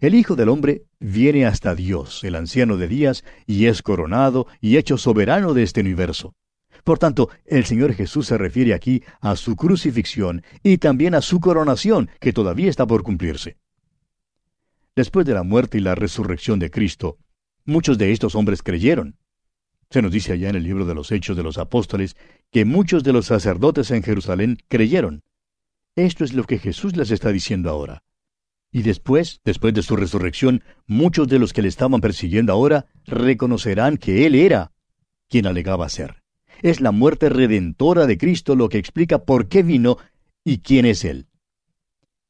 El 0.00 0.14
Hijo 0.14 0.36
del 0.36 0.48
Hombre 0.48 0.84
viene 0.98 1.46
hasta 1.46 1.74
Dios, 1.74 2.22
el 2.24 2.34
anciano 2.34 2.76
de 2.76 2.88
días, 2.88 3.24
y 3.46 3.66
es 3.66 3.82
coronado 3.82 4.46
y 4.60 4.76
hecho 4.76 4.98
soberano 4.98 5.54
de 5.54 5.62
este 5.62 5.80
universo. 5.80 6.34
Por 6.86 6.98
tanto, 6.98 7.28
el 7.44 7.66
Señor 7.66 7.92
Jesús 7.92 8.28
se 8.28 8.38
refiere 8.38 8.72
aquí 8.72 9.02
a 9.20 9.36
su 9.36 9.56
crucifixión 9.56 10.42
y 10.62 10.78
también 10.78 11.14
a 11.14 11.20
su 11.20 11.40
coronación, 11.40 12.08
que 12.20 12.32
todavía 12.32 12.70
está 12.70 12.86
por 12.86 13.02
cumplirse. 13.02 13.58
Después 14.94 15.26
de 15.26 15.34
la 15.34 15.42
muerte 15.42 15.76
y 15.76 15.82
la 15.82 15.94
resurrección 15.94 16.58
de 16.58 16.70
Cristo, 16.70 17.18
Muchos 17.68 17.98
de 17.98 18.12
estos 18.12 18.36
hombres 18.36 18.62
creyeron. 18.62 19.16
Se 19.90 20.00
nos 20.00 20.12
dice 20.12 20.32
allá 20.32 20.50
en 20.50 20.54
el 20.54 20.62
libro 20.62 20.86
de 20.86 20.94
los 20.94 21.10
Hechos 21.10 21.36
de 21.36 21.42
los 21.42 21.58
Apóstoles 21.58 22.16
que 22.52 22.64
muchos 22.64 23.02
de 23.02 23.12
los 23.12 23.26
sacerdotes 23.26 23.90
en 23.90 24.04
Jerusalén 24.04 24.58
creyeron. 24.68 25.24
Esto 25.96 26.22
es 26.22 26.32
lo 26.32 26.44
que 26.44 26.60
Jesús 26.60 26.96
les 26.96 27.10
está 27.10 27.32
diciendo 27.32 27.68
ahora. 27.68 28.04
Y 28.70 28.82
después, 28.82 29.40
después 29.44 29.74
de 29.74 29.82
su 29.82 29.96
resurrección, 29.96 30.62
muchos 30.86 31.26
de 31.26 31.40
los 31.40 31.52
que 31.52 31.62
le 31.62 31.68
estaban 31.68 32.00
persiguiendo 32.00 32.52
ahora 32.52 32.86
reconocerán 33.04 33.96
que 33.96 34.26
Él 34.26 34.36
era 34.36 34.70
quien 35.28 35.48
alegaba 35.48 35.88
ser. 35.88 36.22
Es 36.62 36.80
la 36.80 36.90
muerte 36.90 37.28
redentora 37.28 38.06
de 38.06 38.18
Cristo 38.18 38.56
lo 38.56 38.68
que 38.68 38.78
explica 38.78 39.24
por 39.24 39.48
qué 39.48 39.62
vino 39.62 39.98
y 40.44 40.58
quién 40.58 40.86
es 40.86 41.04
Él. 41.04 41.26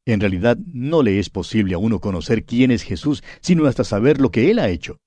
En 0.04 0.20
realidad 0.20 0.56
no 0.72 1.02
le 1.02 1.18
es 1.18 1.30
posible 1.30 1.74
a 1.74 1.78
uno 1.78 2.00
conocer 2.00 2.44
quién 2.44 2.70
es 2.70 2.82
Jesús, 2.82 3.24
sino 3.40 3.66
hasta 3.66 3.84
saber 3.84 4.20
lo 4.20 4.30
que 4.30 4.50
Él 4.50 4.58
ha 4.58 4.68
hecho. 4.68 5.00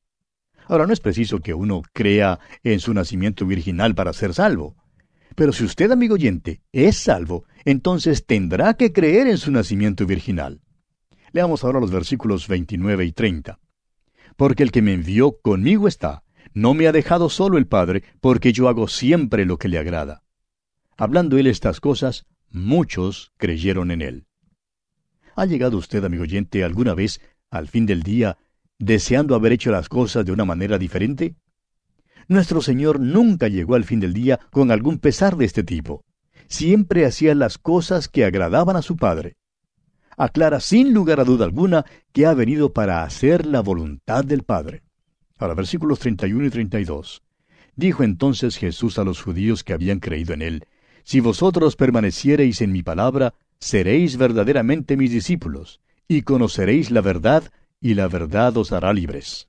Ahora, 0.65 0.85
no 0.85 0.93
es 0.93 0.99
preciso 0.99 1.39
que 1.39 1.53
uno 1.53 1.81
crea 1.93 2.39
en 2.63 2.79
su 2.79 2.93
nacimiento 2.93 3.45
virginal 3.45 3.95
para 3.95 4.13
ser 4.13 4.33
salvo. 4.33 4.75
Pero 5.35 5.51
si 5.51 5.63
usted, 5.63 5.89
amigo 5.91 6.15
oyente, 6.15 6.61
es 6.71 6.97
salvo, 6.97 7.45
entonces 7.65 8.25
tendrá 8.25 8.75
que 8.75 8.93
creer 8.93 9.27
en 9.27 9.37
su 9.37 9.51
nacimiento 9.51 10.05
virginal. 10.05 10.61
Leamos 11.31 11.63
ahora 11.63 11.79
los 11.79 11.91
versículos 11.91 12.47
29 12.47 13.05
y 13.05 13.11
30. 13.13 13.59
Porque 14.35 14.63
el 14.63 14.71
que 14.71 14.81
me 14.81 14.93
envió 14.93 15.39
conmigo 15.41 15.87
está, 15.87 16.23
no 16.53 16.73
me 16.73 16.87
ha 16.87 16.91
dejado 16.91 17.29
solo 17.29 17.57
el 17.57 17.67
Padre, 17.67 18.03
porque 18.21 18.53
yo 18.53 18.69
hago 18.69 18.87
siempre 18.87 19.45
lo 19.45 19.57
que 19.57 19.67
le 19.67 19.77
agrada. 19.77 20.23
Hablando 20.97 21.37
él 21.37 21.47
estas 21.47 21.79
cosas, 21.79 22.25
muchos 22.49 23.31
creyeron 23.37 23.91
en 23.91 24.01
él. 24.01 24.25
¿Ha 25.35 25.45
llegado 25.45 25.77
usted, 25.77 26.03
amigo 26.03 26.23
oyente, 26.23 26.63
alguna 26.63 26.93
vez, 26.93 27.21
al 27.49 27.67
fin 27.67 27.85
del 27.85 28.03
día, 28.03 28.37
deseando 28.77 29.35
haber 29.35 29.53
hecho 29.53 29.71
las 29.71 29.87
cosas 29.87 30.25
de 30.25 30.31
una 30.31 30.45
manera 30.45 30.77
diferente? 30.77 31.35
Nuestro 32.27 32.61
Señor 32.61 32.99
nunca 32.99 33.47
llegó 33.47 33.75
al 33.75 33.85
fin 33.85 33.99
del 33.99 34.13
día 34.13 34.39
con 34.51 34.71
algún 34.71 34.99
pesar 34.99 35.37
de 35.37 35.45
este 35.45 35.63
tipo. 35.63 36.03
Siempre 36.47 37.05
hacía 37.05 37.33
las 37.35 37.57
cosas 37.57 38.07
que 38.07 38.25
agradaban 38.25 38.75
a 38.75 38.81
su 38.81 38.97
Padre. 38.97 39.37
Aclara 40.17 40.59
sin 40.59 40.93
lugar 40.93 41.19
a 41.19 41.23
duda 41.23 41.45
alguna 41.45 41.85
que 42.11 42.25
ha 42.25 42.33
venido 42.33 42.73
para 42.73 43.03
hacer 43.03 43.45
la 43.45 43.61
voluntad 43.61 44.25
del 44.25 44.43
Padre. 44.43 44.83
Ahora, 45.39 45.55
versículos 45.55 45.99
31 45.99 46.45
y 46.45 46.49
32. 46.49 47.23
Dijo 47.75 48.03
entonces 48.03 48.57
Jesús 48.57 48.99
a 48.99 49.05
los 49.05 49.21
judíos 49.21 49.63
que 49.63 49.73
habían 49.73 49.99
creído 49.99 50.33
en 50.33 50.41
él, 50.41 50.65
Si 51.03 51.21
vosotros 51.21 51.75
permaneciereis 51.75 52.61
en 52.61 52.71
mi 52.71 52.83
palabra, 52.83 53.33
seréis 53.59 54.17
verdaderamente 54.17 54.95
mis 54.97 55.11
discípulos, 55.11 55.79
y 56.07 56.21
conoceréis 56.21 56.91
la 56.91 57.01
verdad, 57.01 57.51
y 57.81 57.93
la 57.95 58.07
verdad 58.07 58.55
os 58.57 58.73
hará 58.73 58.93
libres. 58.93 59.47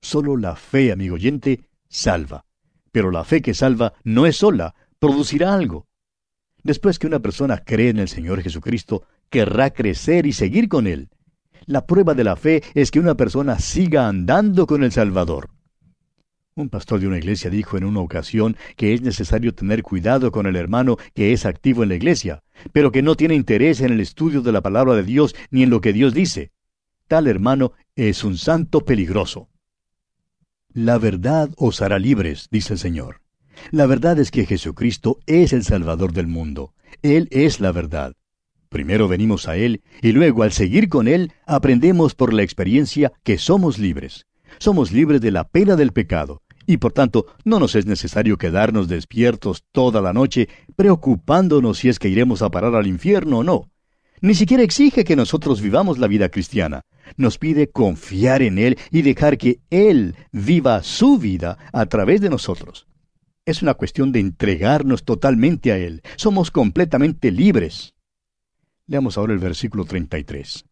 Solo 0.00 0.36
la 0.36 0.56
fe, 0.56 0.90
amigo 0.90 1.14
oyente, 1.14 1.68
salva. 1.88 2.46
Pero 2.90 3.10
la 3.10 3.24
fe 3.24 3.42
que 3.42 3.54
salva 3.54 3.92
no 4.02 4.26
es 4.26 4.38
sola, 4.38 4.74
producirá 4.98 5.54
algo. 5.54 5.86
Después 6.62 6.98
que 6.98 7.06
una 7.06 7.20
persona 7.20 7.58
cree 7.58 7.90
en 7.90 7.98
el 7.98 8.08
Señor 8.08 8.42
Jesucristo, 8.42 9.04
querrá 9.28 9.70
crecer 9.70 10.26
y 10.26 10.32
seguir 10.32 10.68
con 10.68 10.86
Él. 10.86 11.10
La 11.66 11.84
prueba 11.84 12.14
de 12.14 12.22
la 12.22 12.36
fe 12.36 12.62
es 12.74 12.92
que 12.92 13.00
una 13.00 13.16
persona 13.16 13.58
siga 13.58 14.06
andando 14.06 14.68
con 14.68 14.84
el 14.84 14.92
Salvador. 14.92 15.50
Un 16.54 16.68
pastor 16.68 17.00
de 17.00 17.08
una 17.08 17.18
iglesia 17.18 17.50
dijo 17.50 17.76
en 17.76 17.82
una 17.84 18.00
ocasión 18.00 18.56
que 18.76 18.94
es 18.94 19.02
necesario 19.02 19.52
tener 19.52 19.82
cuidado 19.82 20.30
con 20.30 20.46
el 20.46 20.54
hermano 20.54 20.96
que 21.12 21.32
es 21.32 21.44
activo 21.44 21.82
en 21.82 21.88
la 21.88 21.96
iglesia, 21.96 22.44
pero 22.72 22.92
que 22.92 23.02
no 23.02 23.16
tiene 23.16 23.34
interés 23.34 23.80
en 23.80 23.92
el 23.92 24.00
estudio 24.00 24.42
de 24.42 24.52
la 24.52 24.62
palabra 24.62 24.94
de 24.94 25.02
Dios 25.02 25.34
ni 25.50 25.64
en 25.64 25.70
lo 25.70 25.80
que 25.80 25.92
Dios 25.92 26.14
dice. 26.14 26.52
Tal 27.08 27.26
hermano 27.26 27.72
es 27.96 28.22
un 28.22 28.38
santo 28.38 28.84
peligroso. 28.84 29.48
La 30.72 30.98
verdad 30.98 31.50
os 31.56 31.82
hará 31.82 31.98
libres, 31.98 32.46
dice 32.50 32.74
el 32.74 32.78
Señor. 32.78 33.22
La 33.72 33.86
verdad 33.86 34.18
es 34.20 34.30
que 34.30 34.46
Jesucristo 34.46 35.18
es 35.26 35.52
el 35.52 35.64
Salvador 35.64 36.12
del 36.12 36.28
mundo. 36.28 36.74
Él 37.02 37.28
es 37.32 37.60
la 37.60 37.72
verdad. 37.72 38.14
Primero 38.76 39.08
venimos 39.08 39.48
a 39.48 39.56
Él 39.56 39.80
y 40.02 40.12
luego 40.12 40.42
al 40.42 40.52
seguir 40.52 40.90
con 40.90 41.08
Él 41.08 41.32
aprendemos 41.46 42.14
por 42.14 42.34
la 42.34 42.42
experiencia 42.42 43.10
que 43.22 43.38
somos 43.38 43.78
libres. 43.78 44.26
Somos 44.58 44.92
libres 44.92 45.22
de 45.22 45.30
la 45.30 45.44
pena 45.44 45.76
del 45.76 45.92
pecado, 45.92 46.42
y 46.66 46.76
por 46.76 46.92
tanto 46.92 47.24
no 47.42 47.58
nos 47.58 47.74
es 47.74 47.86
necesario 47.86 48.36
quedarnos 48.36 48.86
despiertos 48.86 49.64
toda 49.72 50.02
la 50.02 50.12
noche 50.12 50.50
preocupándonos 50.76 51.78
si 51.78 51.88
es 51.88 51.98
que 51.98 52.10
iremos 52.10 52.42
a 52.42 52.50
parar 52.50 52.74
al 52.74 52.86
infierno 52.86 53.38
o 53.38 53.44
no. 53.44 53.70
Ni 54.20 54.34
siquiera 54.34 54.62
exige 54.62 55.04
que 55.04 55.16
nosotros 55.16 55.62
vivamos 55.62 55.96
la 55.96 56.06
vida 56.06 56.28
cristiana. 56.28 56.82
Nos 57.16 57.38
pide 57.38 57.70
confiar 57.70 58.42
en 58.42 58.58
Él 58.58 58.76
y 58.90 59.00
dejar 59.00 59.38
que 59.38 59.60
Él 59.70 60.16
viva 60.32 60.82
su 60.82 61.16
vida 61.16 61.56
a 61.72 61.86
través 61.86 62.20
de 62.20 62.28
nosotros. 62.28 62.86
Es 63.46 63.62
una 63.62 63.72
cuestión 63.72 64.12
de 64.12 64.20
entregarnos 64.20 65.06
totalmente 65.06 65.72
a 65.72 65.78
Él. 65.78 66.02
Somos 66.16 66.50
completamente 66.50 67.30
libres. 67.30 67.95
Leamos 68.88 69.18
ahora 69.18 69.32
el 69.32 69.40
versículo 69.40 69.84
33. 69.84 70.64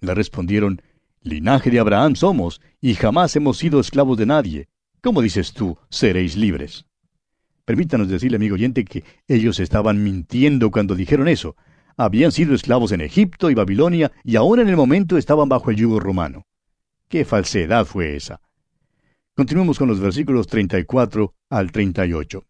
Le 0.00 0.14
respondieron, 0.14 0.82
Linaje 1.22 1.70
de 1.70 1.78
Abraham 1.78 2.16
somos, 2.16 2.60
y 2.80 2.94
jamás 2.94 3.36
hemos 3.36 3.58
sido 3.58 3.78
esclavos 3.78 4.18
de 4.18 4.26
nadie. 4.26 4.68
¿Cómo 5.00 5.22
dices 5.22 5.52
tú, 5.52 5.78
seréis 5.88 6.36
libres? 6.36 6.86
Permítanos 7.64 8.08
decirle, 8.08 8.36
amigo 8.36 8.54
oyente, 8.54 8.84
que 8.84 9.04
ellos 9.28 9.60
estaban 9.60 10.02
mintiendo 10.02 10.70
cuando 10.72 10.96
dijeron 10.96 11.28
eso. 11.28 11.54
Habían 11.96 12.32
sido 12.32 12.54
esclavos 12.54 12.90
en 12.90 13.02
Egipto 13.02 13.50
y 13.50 13.54
Babilonia 13.54 14.10
y 14.24 14.34
aún 14.34 14.58
en 14.58 14.68
el 14.68 14.76
momento 14.76 15.16
estaban 15.16 15.48
bajo 15.48 15.70
el 15.70 15.76
yugo 15.76 16.00
romano. 16.00 16.46
¿Qué 17.08 17.24
falsedad 17.24 17.84
fue 17.84 18.16
esa? 18.16 18.40
Continuemos 19.36 19.78
con 19.78 19.88
los 19.88 20.00
versículos 20.00 20.48
34 20.48 21.34
al 21.50 21.70
38. 21.70 22.44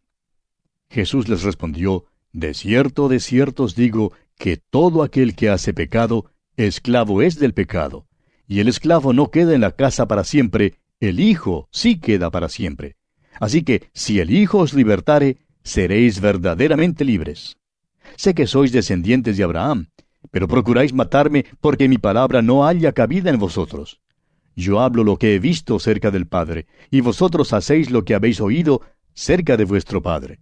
Jesús 0.88 1.28
les 1.28 1.42
respondió, 1.42 2.06
De 2.32 2.54
cierto, 2.54 3.08
de 3.08 3.20
cierto 3.20 3.64
os 3.64 3.74
digo, 3.74 4.12
que 4.38 4.56
todo 4.56 5.02
aquel 5.02 5.34
que 5.34 5.50
hace 5.50 5.74
pecado, 5.74 6.30
esclavo 6.56 7.22
es 7.22 7.38
del 7.38 7.54
pecado. 7.54 8.06
Y 8.46 8.60
el 8.60 8.68
esclavo 8.68 9.12
no 9.12 9.30
queda 9.30 9.54
en 9.54 9.60
la 9.60 9.72
casa 9.72 10.06
para 10.06 10.24
siempre, 10.24 10.74
el 11.00 11.20
Hijo 11.20 11.68
sí 11.72 11.98
queda 11.98 12.30
para 12.30 12.48
siempre. 12.48 12.96
Así 13.38 13.62
que, 13.62 13.90
si 13.94 14.20
el 14.20 14.30
Hijo 14.30 14.58
os 14.58 14.74
libertare, 14.74 15.38
seréis 15.62 16.20
verdaderamente 16.20 17.04
libres. 17.04 17.56
Sé 18.16 18.34
que 18.34 18.46
sois 18.46 18.72
descendientes 18.72 19.36
de 19.36 19.44
Abraham, 19.44 19.88
pero 20.30 20.48
procuráis 20.48 20.92
matarme 20.92 21.46
porque 21.60 21.88
mi 21.88 21.98
palabra 21.98 22.42
no 22.42 22.66
haya 22.66 22.92
cabida 22.92 23.30
en 23.30 23.38
vosotros. 23.38 24.00
Yo 24.56 24.80
hablo 24.80 25.04
lo 25.04 25.16
que 25.16 25.34
he 25.34 25.38
visto 25.38 25.78
cerca 25.78 26.10
del 26.10 26.26
Padre, 26.26 26.66
y 26.90 27.00
vosotros 27.00 27.52
hacéis 27.52 27.90
lo 27.90 28.04
que 28.04 28.14
habéis 28.14 28.40
oído 28.40 28.82
cerca 29.14 29.56
de 29.56 29.64
vuestro 29.64 30.02
Padre. 30.02 30.40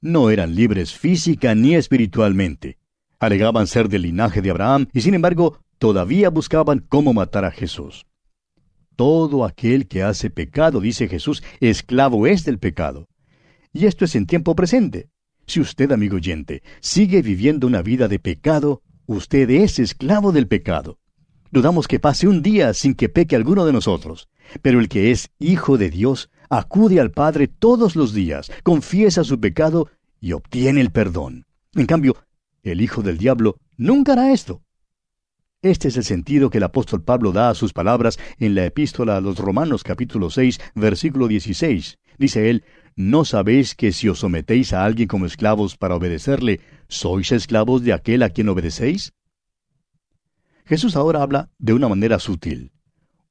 No 0.00 0.30
eran 0.30 0.54
libres 0.54 0.92
física 0.92 1.54
ni 1.54 1.74
espiritualmente. 1.74 2.78
Alegaban 3.18 3.66
ser 3.66 3.88
del 3.88 4.02
linaje 4.02 4.42
de 4.42 4.50
Abraham 4.50 4.86
y 4.92 5.00
sin 5.00 5.14
embargo 5.14 5.58
todavía 5.78 6.30
buscaban 6.30 6.84
cómo 6.88 7.12
matar 7.12 7.44
a 7.44 7.50
Jesús. 7.50 8.06
Todo 8.94 9.44
aquel 9.44 9.88
que 9.88 10.02
hace 10.02 10.30
pecado, 10.30 10.80
dice 10.80 11.08
Jesús, 11.08 11.42
esclavo 11.60 12.26
es 12.26 12.44
del 12.44 12.58
pecado. 12.58 13.08
Y 13.72 13.86
esto 13.86 14.04
es 14.04 14.14
en 14.14 14.26
tiempo 14.26 14.54
presente. 14.54 15.08
Si 15.46 15.60
usted, 15.60 15.90
amigo 15.92 16.16
oyente, 16.16 16.62
sigue 16.80 17.22
viviendo 17.22 17.66
una 17.66 17.82
vida 17.82 18.06
de 18.06 18.18
pecado, 18.18 18.82
usted 19.06 19.50
es 19.50 19.78
esclavo 19.78 20.30
del 20.30 20.46
pecado. 20.46 20.98
Dudamos 21.50 21.88
que 21.88 21.98
pase 21.98 22.28
un 22.28 22.42
día 22.42 22.74
sin 22.74 22.94
que 22.94 23.08
peque 23.08 23.34
alguno 23.34 23.64
de 23.64 23.72
nosotros. 23.72 24.28
Pero 24.62 24.80
el 24.80 24.88
que 24.88 25.10
es 25.10 25.30
hijo 25.38 25.78
de 25.78 25.90
Dios 25.90 26.30
acude 26.48 27.00
al 27.00 27.10
Padre 27.10 27.48
todos 27.48 27.96
los 27.96 28.12
días, 28.12 28.50
confiesa 28.62 29.24
su 29.24 29.40
pecado 29.40 29.88
y 30.20 30.32
obtiene 30.32 30.80
el 30.80 30.90
perdón. 30.90 31.46
En 31.74 31.86
cambio, 31.86 32.16
el 32.62 32.80
hijo 32.80 33.02
del 33.02 33.18
diablo 33.18 33.56
nunca 33.76 34.12
hará 34.12 34.32
esto. 34.32 34.62
Este 35.60 35.88
es 35.88 35.96
el 35.96 36.04
sentido 36.04 36.50
que 36.50 36.58
el 36.58 36.64
apóstol 36.64 37.02
Pablo 37.02 37.32
da 37.32 37.50
a 37.50 37.54
sus 37.54 37.72
palabras 37.72 38.18
en 38.38 38.54
la 38.54 38.64
epístola 38.64 39.16
a 39.16 39.20
los 39.20 39.38
Romanos 39.38 39.82
capítulo 39.82 40.30
6, 40.30 40.60
versículo 40.76 41.26
16. 41.26 41.98
Dice 42.16 42.50
él, 42.50 42.64
¿no 42.94 43.24
sabéis 43.24 43.74
que 43.74 43.92
si 43.92 44.08
os 44.08 44.20
sometéis 44.20 44.72
a 44.72 44.84
alguien 44.84 45.08
como 45.08 45.26
esclavos 45.26 45.76
para 45.76 45.96
obedecerle, 45.96 46.60
sois 46.88 47.32
esclavos 47.32 47.82
de 47.82 47.92
aquel 47.92 48.22
a 48.22 48.30
quien 48.30 48.48
obedecéis? 48.48 49.12
Jesús 50.64 50.96
ahora 50.96 51.22
habla 51.22 51.50
de 51.58 51.72
una 51.72 51.88
manera 51.88 52.18
sutil. 52.18 52.72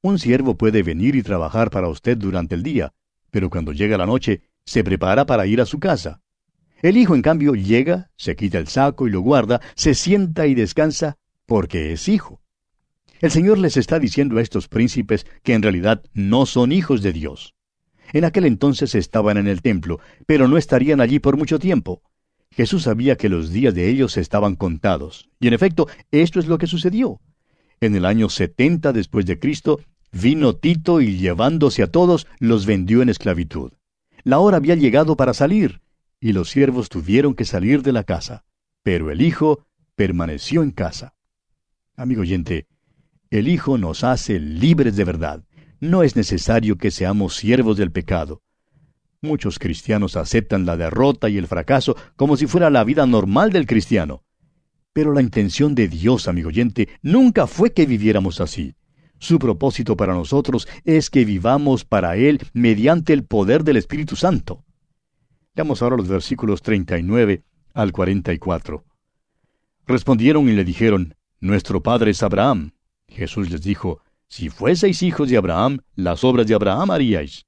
Un 0.02 0.18
siervo 0.18 0.56
puede 0.56 0.82
venir 0.82 1.16
y 1.16 1.22
trabajar 1.22 1.70
para 1.70 1.88
usted 1.88 2.16
durante 2.16 2.54
el 2.54 2.62
día, 2.62 2.92
pero 3.30 3.50
cuando 3.50 3.72
llega 3.72 3.98
la 3.98 4.06
noche, 4.06 4.42
se 4.64 4.84
prepara 4.84 5.26
para 5.26 5.46
ir 5.46 5.60
a 5.60 5.66
su 5.66 5.78
casa. 5.78 6.20
El 6.80 6.96
hijo, 6.96 7.14
en 7.14 7.22
cambio, 7.22 7.54
llega, 7.54 8.10
se 8.16 8.36
quita 8.36 8.58
el 8.58 8.68
saco 8.68 9.08
y 9.08 9.10
lo 9.10 9.20
guarda, 9.20 9.60
se 9.74 9.94
sienta 9.94 10.46
y 10.46 10.54
descansa 10.54 11.16
porque 11.46 11.92
es 11.92 12.08
hijo. 12.08 12.40
El 13.20 13.32
Señor 13.32 13.58
les 13.58 13.76
está 13.76 13.98
diciendo 13.98 14.38
a 14.38 14.42
estos 14.42 14.68
príncipes 14.68 15.26
que 15.42 15.54
en 15.54 15.62
realidad 15.62 16.04
no 16.12 16.46
son 16.46 16.70
hijos 16.70 17.02
de 17.02 17.12
Dios. 17.12 17.54
En 18.12 18.24
aquel 18.24 18.46
entonces 18.46 18.94
estaban 18.94 19.36
en 19.36 19.48
el 19.48 19.60
templo, 19.60 19.98
pero 20.26 20.46
no 20.46 20.56
estarían 20.56 21.00
allí 21.00 21.18
por 21.18 21.36
mucho 21.36 21.58
tiempo. 21.58 22.02
Jesús 22.50 22.84
sabía 22.84 23.16
que 23.16 23.28
los 23.28 23.50
días 23.50 23.74
de 23.74 23.88
ellos 23.88 24.16
estaban 24.16 24.54
contados, 24.56 25.28
y 25.40 25.48
en 25.48 25.54
efecto, 25.54 25.88
esto 26.10 26.38
es 26.38 26.46
lo 26.46 26.58
que 26.58 26.66
sucedió. 26.66 27.20
En 27.80 27.94
el 27.94 28.04
año 28.04 28.28
70 28.28 28.92
después 28.92 29.26
de 29.26 29.38
Cristo, 29.38 29.80
vino 30.12 30.54
Tito 30.54 31.00
y 31.00 31.18
llevándose 31.18 31.82
a 31.82 31.90
todos, 31.90 32.26
los 32.38 32.66
vendió 32.66 33.02
en 33.02 33.08
esclavitud. 33.08 33.72
La 34.24 34.38
hora 34.38 34.56
había 34.56 34.74
llegado 34.74 35.16
para 35.16 35.34
salir, 35.34 35.80
y 36.20 36.32
los 36.32 36.50
siervos 36.50 36.88
tuvieron 36.88 37.34
que 37.34 37.44
salir 37.44 37.82
de 37.82 37.92
la 37.92 38.04
casa, 38.04 38.44
pero 38.82 39.10
el 39.10 39.22
Hijo 39.22 39.66
permaneció 39.94 40.62
en 40.62 40.70
casa. 40.70 41.14
Amigo 41.96 42.22
oyente, 42.22 42.66
el 43.30 43.48
Hijo 43.48 43.78
nos 43.78 44.04
hace 44.04 44.38
libres 44.38 44.96
de 44.96 45.04
verdad. 45.04 45.44
No 45.80 46.02
es 46.02 46.16
necesario 46.16 46.76
que 46.78 46.90
seamos 46.90 47.36
siervos 47.36 47.76
del 47.76 47.92
pecado. 47.92 48.42
Muchos 49.20 49.58
cristianos 49.58 50.16
aceptan 50.16 50.64
la 50.64 50.76
derrota 50.76 51.28
y 51.28 51.38
el 51.38 51.46
fracaso 51.46 51.96
como 52.16 52.36
si 52.36 52.46
fuera 52.46 52.70
la 52.70 52.84
vida 52.84 53.06
normal 53.06 53.52
del 53.52 53.66
cristiano. 53.66 54.22
Pero 54.92 55.12
la 55.12 55.22
intención 55.22 55.74
de 55.74 55.88
Dios, 55.88 56.28
amigo 56.28 56.48
oyente, 56.48 56.88
nunca 57.02 57.46
fue 57.46 57.72
que 57.72 57.86
viviéramos 57.86 58.40
así. 58.40 58.74
Su 59.18 59.38
propósito 59.38 59.96
para 59.96 60.14
nosotros 60.14 60.68
es 60.84 61.10
que 61.10 61.24
vivamos 61.24 61.84
para 61.84 62.16
Él 62.16 62.40
mediante 62.52 63.12
el 63.12 63.24
poder 63.24 63.64
del 63.64 63.76
Espíritu 63.76 64.16
Santo. 64.16 64.64
Leamos 65.54 65.82
ahora 65.82 65.96
los 65.96 66.08
versículos 66.08 66.62
39 66.62 67.42
al 67.74 67.92
44. 67.92 68.84
Respondieron 69.86 70.48
y 70.48 70.52
le 70.52 70.64
dijeron, 70.64 71.14
nuestro 71.40 71.82
padre 71.82 72.10
es 72.10 72.22
Abraham. 72.22 72.72
Jesús 73.08 73.50
les 73.50 73.62
dijo, 73.62 74.00
Si 74.28 74.50
fueseis 74.50 75.02
hijos 75.02 75.28
de 75.28 75.36
Abraham, 75.36 75.80
las 75.94 76.24
obras 76.24 76.46
de 76.46 76.54
Abraham 76.54 76.90
haríais. 76.90 77.46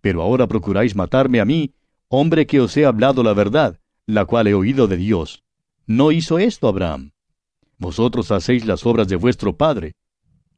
Pero 0.00 0.22
ahora 0.22 0.46
procuráis 0.46 0.94
matarme 0.94 1.40
a 1.40 1.44
mí, 1.44 1.74
hombre 2.08 2.46
que 2.46 2.60
os 2.60 2.76
he 2.76 2.84
hablado 2.84 3.22
la 3.22 3.34
verdad, 3.34 3.80
la 4.06 4.24
cual 4.24 4.46
he 4.46 4.54
oído 4.54 4.86
de 4.86 4.96
Dios. 4.96 5.42
No 5.86 6.12
hizo 6.12 6.38
esto 6.38 6.68
Abraham. 6.68 7.12
Vosotros 7.78 8.30
hacéis 8.30 8.64
las 8.64 8.86
obras 8.86 9.08
de 9.08 9.16
vuestro 9.16 9.56
padre. 9.56 9.94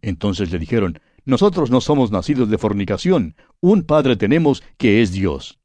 Entonces 0.04 0.52
le 0.52 0.58
dijeron, 0.58 1.00
Nosotros 1.24 1.70
no 1.70 1.80
somos 1.80 2.10
nacidos 2.10 2.50
de 2.50 2.58
fornicación, 2.58 3.36
un 3.60 3.84
padre 3.84 4.16
tenemos 4.16 4.62
que 4.76 5.00
es 5.00 5.12
Dios. 5.12 5.58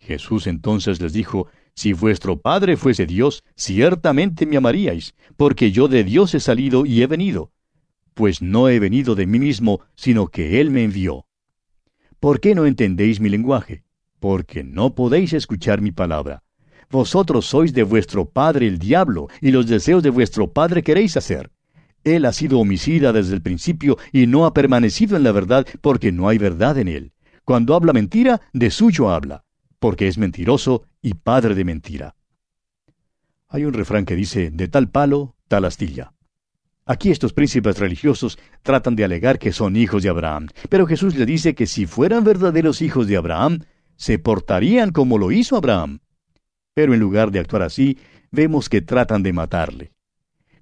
Jesús 0.00 0.48
entonces 0.48 1.00
les 1.00 1.12
dijo, 1.12 1.46
si 1.74 1.92
vuestro 1.92 2.40
Padre 2.40 2.76
fuese 2.76 3.06
Dios, 3.06 3.44
ciertamente 3.54 4.44
me 4.44 4.56
amaríais, 4.56 5.14
porque 5.36 5.70
yo 5.70 5.86
de 5.86 6.02
Dios 6.02 6.34
he 6.34 6.40
salido 6.40 6.84
y 6.84 7.02
he 7.02 7.06
venido. 7.06 7.52
Pues 8.14 8.42
no 8.42 8.68
he 8.68 8.80
venido 8.80 9.14
de 9.14 9.26
mí 9.26 9.38
mismo, 9.38 9.80
sino 9.94 10.26
que 10.26 10.60
Él 10.60 10.70
me 10.70 10.82
envió. 10.82 11.26
¿Por 12.18 12.40
qué 12.40 12.56
no 12.56 12.66
entendéis 12.66 13.20
mi 13.20 13.28
lenguaje? 13.28 13.84
Porque 14.18 14.64
no 14.64 14.94
podéis 14.94 15.32
escuchar 15.32 15.80
mi 15.80 15.92
palabra. 15.92 16.42
Vosotros 16.90 17.46
sois 17.46 17.72
de 17.72 17.84
vuestro 17.84 18.28
padre 18.28 18.66
el 18.66 18.78
diablo, 18.78 19.28
y 19.40 19.52
los 19.52 19.68
deseos 19.68 20.02
de 20.02 20.10
vuestro 20.10 20.52
padre 20.52 20.82
queréis 20.82 21.16
hacer. 21.16 21.52
Él 22.04 22.24
ha 22.24 22.32
sido 22.32 22.58
homicida 22.58 23.12
desde 23.12 23.34
el 23.34 23.42
principio 23.42 23.98
y 24.12 24.26
no 24.26 24.46
ha 24.46 24.54
permanecido 24.54 25.16
en 25.16 25.22
la 25.22 25.32
verdad 25.32 25.66
porque 25.80 26.12
no 26.12 26.28
hay 26.28 26.38
verdad 26.38 26.78
en 26.78 26.88
él. 26.88 27.12
Cuando 27.44 27.74
habla 27.74 27.92
mentira, 27.92 28.40
de 28.52 28.70
suyo 28.70 29.10
habla, 29.10 29.44
porque 29.78 30.08
es 30.08 30.18
mentiroso 30.18 30.84
y 31.02 31.14
padre 31.14 31.54
de 31.54 31.64
mentira. 31.64 32.16
Hay 33.48 33.64
un 33.64 33.72
refrán 33.72 34.04
que 34.04 34.14
dice, 34.14 34.50
de 34.50 34.68
tal 34.68 34.88
palo, 34.88 35.34
tal 35.48 35.64
astilla. 35.64 36.12
Aquí 36.86 37.10
estos 37.10 37.32
príncipes 37.32 37.78
religiosos 37.78 38.38
tratan 38.62 38.96
de 38.96 39.04
alegar 39.04 39.38
que 39.38 39.52
son 39.52 39.76
hijos 39.76 40.02
de 40.02 40.08
Abraham, 40.08 40.48
pero 40.68 40.86
Jesús 40.86 41.14
le 41.16 41.26
dice 41.26 41.54
que 41.54 41.66
si 41.66 41.86
fueran 41.86 42.24
verdaderos 42.24 42.82
hijos 42.82 43.06
de 43.06 43.16
Abraham, 43.16 43.60
se 43.96 44.18
portarían 44.18 44.90
como 44.90 45.18
lo 45.18 45.30
hizo 45.30 45.56
Abraham. 45.56 46.00
Pero 46.74 46.94
en 46.94 47.00
lugar 47.00 47.30
de 47.30 47.40
actuar 47.40 47.62
así, 47.62 47.98
vemos 48.30 48.68
que 48.68 48.80
tratan 48.80 49.22
de 49.22 49.32
matarle. 49.32 49.92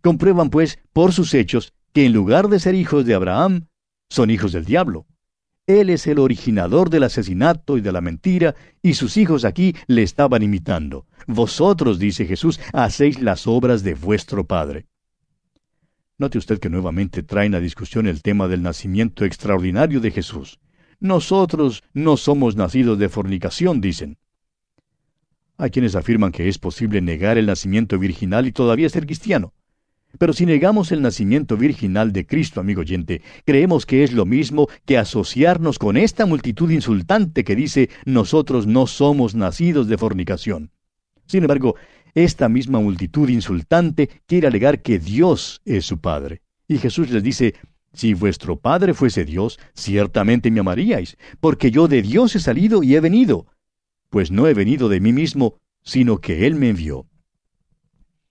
Comprueban, 0.00 0.50
pues, 0.50 0.78
por 0.92 1.12
sus 1.12 1.34
hechos, 1.34 1.72
que 1.92 2.06
en 2.06 2.12
lugar 2.12 2.48
de 2.48 2.60
ser 2.60 2.74
hijos 2.74 3.04
de 3.04 3.14
Abraham, 3.14 3.66
son 4.10 4.30
hijos 4.30 4.52
del 4.52 4.64
diablo. 4.64 5.06
Él 5.66 5.90
es 5.90 6.06
el 6.06 6.18
originador 6.18 6.88
del 6.88 7.02
asesinato 7.02 7.76
y 7.76 7.82
de 7.82 7.92
la 7.92 8.00
mentira, 8.00 8.54
y 8.82 8.94
sus 8.94 9.18
hijos 9.18 9.44
aquí 9.44 9.74
le 9.86 10.02
estaban 10.02 10.42
imitando. 10.42 11.06
Vosotros, 11.26 11.98
dice 11.98 12.24
Jesús, 12.24 12.58
hacéis 12.72 13.20
las 13.20 13.46
obras 13.46 13.82
de 13.82 13.94
vuestro 13.94 14.46
Padre. 14.46 14.86
Note 16.16 16.38
usted 16.38 16.58
que 16.58 16.70
nuevamente 16.70 17.22
traen 17.22 17.54
a 17.54 17.60
discusión 17.60 18.06
el 18.06 18.22
tema 18.22 18.48
del 18.48 18.62
nacimiento 18.62 19.24
extraordinario 19.24 20.00
de 20.00 20.10
Jesús. 20.10 20.58
Nosotros 21.00 21.84
no 21.92 22.16
somos 22.16 22.56
nacidos 22.56 22.98
de 22.98 23.08
fornicación, 23.08 23.80
dicen. 23.80 24.16
Hay 25.58 25.70
quienes 25.70 25.94
afirman 25.94 26.32
que 26.32 26.48
es 26.48 26.58
posible 26.58 27.00
negar 27.02 27.36
el 27.36 27.46
nacimiento 27.46 27.98
virginal 27.98 28.46
y 28.46 28.52
todavía 28.52 28.88
ser 28.88 29.04
cristiano. 29.04 29.52
Pero 30.16 30.32
si 30.32 30.46
negamos 30.46 30.90
el 30.90 31.02
nacimiento 31.02 31.56
virginal 31.56 32.12
de 32.12 32.26
Cristo, 32.26 32.60
amigo 32.60 32.80
oyente, 32.80 33.20
creemos 33.44 33.84
que 33.84 34.04
es 34.04 34.12
lo 34.12 34.24
mismo 34.24 34.68
que 34.86 34.96
asociarnos 34.96 35.78
con 35.78 35.96
esta 35.98 36.24
multitud 36.24 36.70
insultante 36.70 37.44
que 37.44 37.54
dice 37.54 37.90
nosotros 38.06 38.66
no 38.66 38.86
somos 38.86 39.34
nacidos 39.34 39.86
de 39.86 39.98
fornicación. 39.98 40.70
Sin 41.26 41.44
embargo, 41.44 41.76
esta 42.14 42.48
misma 42.48 42.80
multitud 42.80 43.28
insultante 43.28 44.08
quiere 44.26 44.46
alegar 44.46 44.80
que 44.80 44.98
Dios 44.98 45.60
es 45.66 45.84
su 45.84 46.00
Padre. 46.00 46.40
Y 46.66 46.78
Jesús 46.78 47.10
les 47.10 47.22
dice, 47.22 47.54
si 47.92 48.14
vuestro 48.14 48.56
Padre 48.56 48.94
fuese 48.94 49.24
Dios, 49.24 49.58
ciertamente 49.74 50.50
me 50.50 50.60
amaríais, 50.60 51.18
porque 51.40 51.70
yo 51.70 51.86
de 51.86 52.02
Dios 52.02 52.34
he 52.34 52.40
salido 52.40 52.82
y 52.82 52.94
he 52.94 53.00
venido, 53.00 53.46
pues 54.08 54.30
no 54.30 54.46
he 54.46 54.54
venido 54.54 54.88
de 54.88 55.00
mí 55.00 55.12
mismo, 55.12 55.58
sino 55.82 56.18
que 56.18 56.46
Él 56.46 56.54
me 56.54 56.70
envió. 56.70 57.06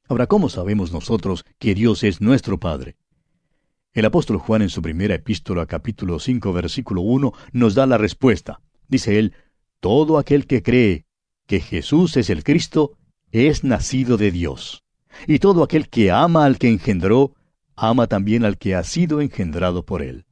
Ahora, 0.09 0.27
¿cómo 0.27 0.47
sabemos 0.47 0.93
nosotros 0.93 1.43
que 1.59 1.75
Dios 1.75 2.01
es 2.03 2.21
nuestro 2.21 2.57
Padre? 2.57 2.95
El 3.91 4.05
apóstol 4.05 4.37
Juan 4.37 4.61
en 4.61 4.69
su 4.69 4.81
primera 4.81 5.15
epístola 5.15 5.65
capítulo 5.65 6.19
5 6.19 6.53
versículo 6.53 7.01
1 7.01 7.33
nos 7.51 7.75
da 7.75 7.85
la 7.85 7.97
respuesta. 7.97 8.61
Dice 8.87 9.19
él, 9.19 9.33
Todo 9.81 10.17
aquel 10.17 10.47
que 10.47 10.63
cree 10.63 11.05
que 11.45 11.59
Jesús 11.59 12.15
es 12.15 12.29
el 12.29 12.45
Cristo 12.45 12.93
es 13.31 13.65
nacido 13.65 14.15
de 14.15 14.31
Dios. 14.31 14.85
Y 15.27 15.39
todo 15.39 15.61
aquel 15.61 15.89
que 15.89 16.09
ama 16.09 16.45
al 16.45 16.57
que 16.57 16.69
engendró, 16.69 17.33
ama 17.75 18.07
también 18.07 18.45
al 18.45 18.57
que 18.57 18.75
ha 18.75 18.83
sido 18.85 19.19
engendrado 19.19 19.85
por 19.85 20.01
él. 20.01 20.25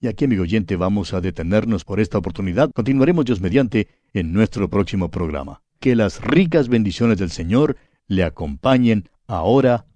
Y 0.00 0.08
aquí, 0.08 0.24
amigo 0.24 0.42
oyente, 0.42 0.74
vamos 0.74 1.14
a 1.14 1.20
detenernos 1.20 1.84
por 1.84 2.00
esta 2.00 2.18
oportunidad. 2.18 2.72
Continuaremos 2.72 3.26
Dios 3.26 3.40
mediante 3.40 3.86
en 4.12 4.32
nuestro 4.32 4.68
próximo 4.68 5.08
programa. 5.08 5.62
Que 5.78 5.94
las 5.94 6.20
ricas 6.20 6.68
bendiciones 6.68 7.18
del 7.18 7.30
Señor 7.30 7.76
le 8.08 8.24
acompañen 8.24 9.08
ahora 9.30 9.86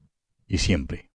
y 0.46 0.58
siempre. 0.58 1.10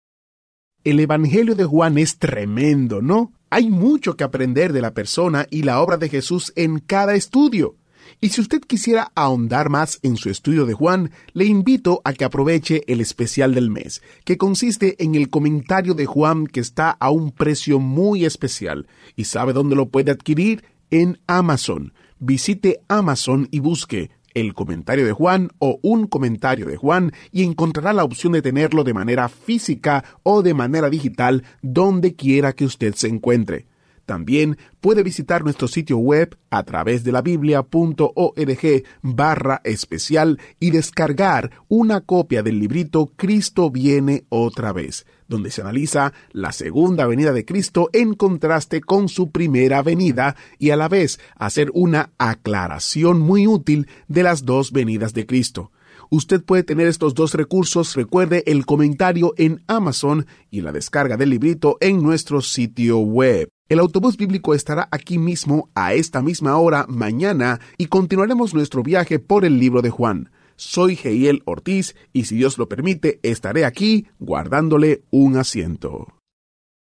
El 0.83 0.99
Evangelio 0.99 1.55
de 1.55 1.65
Juan 1.65 1.97
es 1.97 2.17
tremendo, 2.17 3.01
¿no? 3.01 3.33
Hay 3.49 3.69
mucho 3.69 4.15
que 4.15 4.23
aprender 4.23 4.71
de 4.71 4.81
la 4.81 4.93
persona 4.93 5.47
y 5.49 5.63
la 5.63 5.81
obra 5.81 5.97
de 5.97 6.09
Jesús 6.09 6.53
en 6.55 6.79
cada 6.79 7.15
estudio. 7.15 7.75
Y 8.21 8.29
si 8.29 8.41
usted 8.41 8.61
quisiera 8.61 9.11
ahondar 9.15 9.69
más 9.69 9.99
en 10.03 10.15
su 10.15 10.29
estudio 10.29 10.65
de 10.65 10.73
Juan, 10.73 11.11
le 11.33 11.45
invito 11.45 12.01
a 12.03 12.13
que 12.13 12.23
aproveche 12.23 12.83
el 12.87 13.01
especial 13.01 13.55
del 13.55 13.69
mes, 13.69 14.01
que 14.23 14.37
consiste 14.37 14.95
en 15.03 15.15
el 15.15 15.29
comentario 15.29 15.93
de 15.95 16.05
Juan 16.05 16.47
que 16.47 16.59
está 16.59 16.91
a 16.91 17.09
un 17.09 17.31
precio 17.31 17.79
muy 17.79 18.25
especial. 18.25 18.87
¿Y 19.15 19.25
sabe 19.25 19.53
dónde 19.53 19.75
lo 19.75 19.89
puede 19.89 20.11
adquirir? 20.11 20.63
En 20.91 21.19
Amazon. 21.27 21.93
Visite 22.19 22.79
Amazon 22.87 23.47
y 23.51 23.59
busque 23.59 24.11
el 24.35 24.53
comentario 24.53 25.05
de 25.05 25.13
Juan 25.13 25.49
o 25.57 25.79
un 25.81 26.05
comentario 26.05 26.67
de 26.67 26.77
Juan 26.77 27.11
y 27.31 27.43
encontrará 27.43 27.93
la 27.93 28.03
opción 28.03 28.33
de 28.33 28.43
tenerlo 28.43 28.83
de 28.83 28.93
manera 28.93 29.27
física 29.29 30.03
o 30.21 30.43
de 30.43 30.53
manera 30.53 30.91
digital 30.91 31.43
donde 31.63 32.13
quiera 32.13 32.53
que 32.53 32.65
usted 32.65 32.93
se 32.93 33.07
encuentre. 33.07 33.65
También 34.05 34.57
puede 34.81 35.01
visitar 35.01 35.43
nuestro 35.43 35.67
sitio 35.67 35.97
web 35.97 36.37
a 36.51 36.63
través 36.63 37.03
de 37.03 37.11
la 37.11 37.23
biblia.org 37.23 38.83
barra 39.01 39.61
especial 39.63 40.39
y 40.59 40.69
descargar 40.69 41.49
una 41.67 42.01
copia 42.01 42.43
del 42.43 42.59
librito 42.59 43.11
Cristo 43.15 43.71
viene 43.71 44.25
otra 44.29 44.73
vez, 44.73 45.07
donde 45.27 45.51
se 45.51 45.61
analiza 45.61 46.13
la 46.31 46.51
segunda 46.51 47.07
venida 47.07 47.33
de 47.33 47.45
Cristo 47.45 47.89
en 47.93 48.13
contraste 48.13 48.81
con 48.81 49.09
su 49.09 49.31
primera 49.31 49.81
venida 49.81 50.35
y 50.59 50.69
a 50.69 50.75
la 50.75 50.87
vez 50.87 51.19
hacer 51.35 51.71
una 51.73 52.11
aclaración 52.17 53.19
muy 53.19 53.47
útil 53.47 53.87
de 54.07 54.23
las 54.23 54.45
dos 54.45 54.71
venidas 54.71 55.13
de 55.13 55.25
Cristo. 55.25 55.71
Usted 56.09 56.43
puede 56.43 56.63
tener 56.63 56.87
estos 56.87 57.13
dos 57.15 57.33
recursos, 57.33 57.95
recuerde 57.95 58.43
el 58.45 58.65
comentario 58.65 59.33
en 59.37 59.63
Amazon 59.67 60.27
y 60.51 60.61
la 60.61 60.71
descarga 60.71 61.17
del 61.17 61.31
librito 61.31 61.77
en 61.81 62.01
nuestro 62.01 62.41
sitio 62.41 62.99
web. 62.99 63.49
El 63.67 63.79
autobús 63.79 64.15
bíblico 64.15 64.53
estará 64.53 64.87
aquí 64.91 65.17
mismo 65.17 65.69
a 65.73 65.95
esta 65.95 66.21
misma 66.21 66.57
hora 66.57 66.85
mañana 66.87 67.59
y 67.77 67.87
continuaremos 67.87 68.53
nuestro 68.53 68.83
viaje 68.83 69.17
por 69.17 69.43
el 69.43 69.59
libro 69.59 69.81
de 69.81 69.89
Juan. 69.89 70.29
Soy 70.55 70.95
Geiel 70.95 71.43
Ortiz 71.45 71.95
y 72.13 72.25
si 72.25 72.35
Dios 72.35 72.57
lo 72.57 72.69
permite 72.69 73.19
estaré 73.23 73.65
aquí 73.65 74.07
guardándole 74.19 75.03
un 75.11 75.37
asiento. 75.37 76.07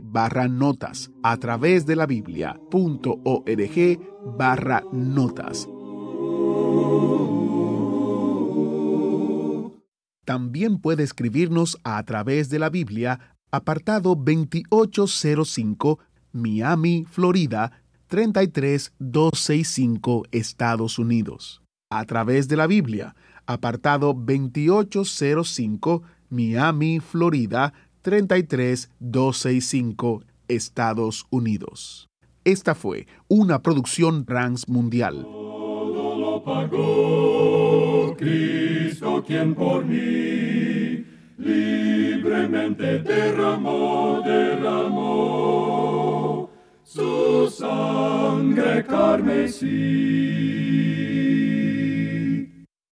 barra 0.00 0.48
notas. 0.48 1.10
A 1.22 1.36
través 1.36 1.86
de 1.86 1.96
la 1.96 2.06
Biblia.org 2.06 3.98
barra 4.38 4.82
notas. 4.92 5.68
También 10.24 10.78
puede 10.78 11.02
escribirnos 11.02 11.78
a 11.84 12.02
través 12.04 12.48
de 12.48 12.58
la 12.58 12.70
Biblia, 12.70 13.36
apartado 13.50 14.14
2805 14.14 15.98
Miami, 16.32 17.04
Florida 17.08 17.72
33265 18.08 20.24
Estados 20.30 20.98
Unidos. 20.98 21.60
A 21.90 22.06
través 22.06 22.48
de 22.48 22.56
la 22.56 22.66
Biblia, 22.66 23.14
apartado 23.46 24.14
2805 24.14 26.02
Miami, 26.30 27.00
Florida 27.00 27.74
33265 28.02 30.22
Estados 30.48 31.26
Unidos. 31.30 32.08
Esta 32.44 32.74
fue 32.74 33.06
una 33.28 33.62
producción 33.62 34.26
transmundial. 34.26 35.22
Todo 35.22 36.18
lo 36.18 36.44
pagó 36.44 38.14
Cristo 38.18 39.24
quien 39.26 39.54
por 39.54 39.84
mí 39.84 41.04
libremente 41.38 42.98
derramó, 42.98 44.20
derramó 44.24 46.50
su 46.82 47.48
sangre 47.50 48.84
carmesí. 48.84 50.64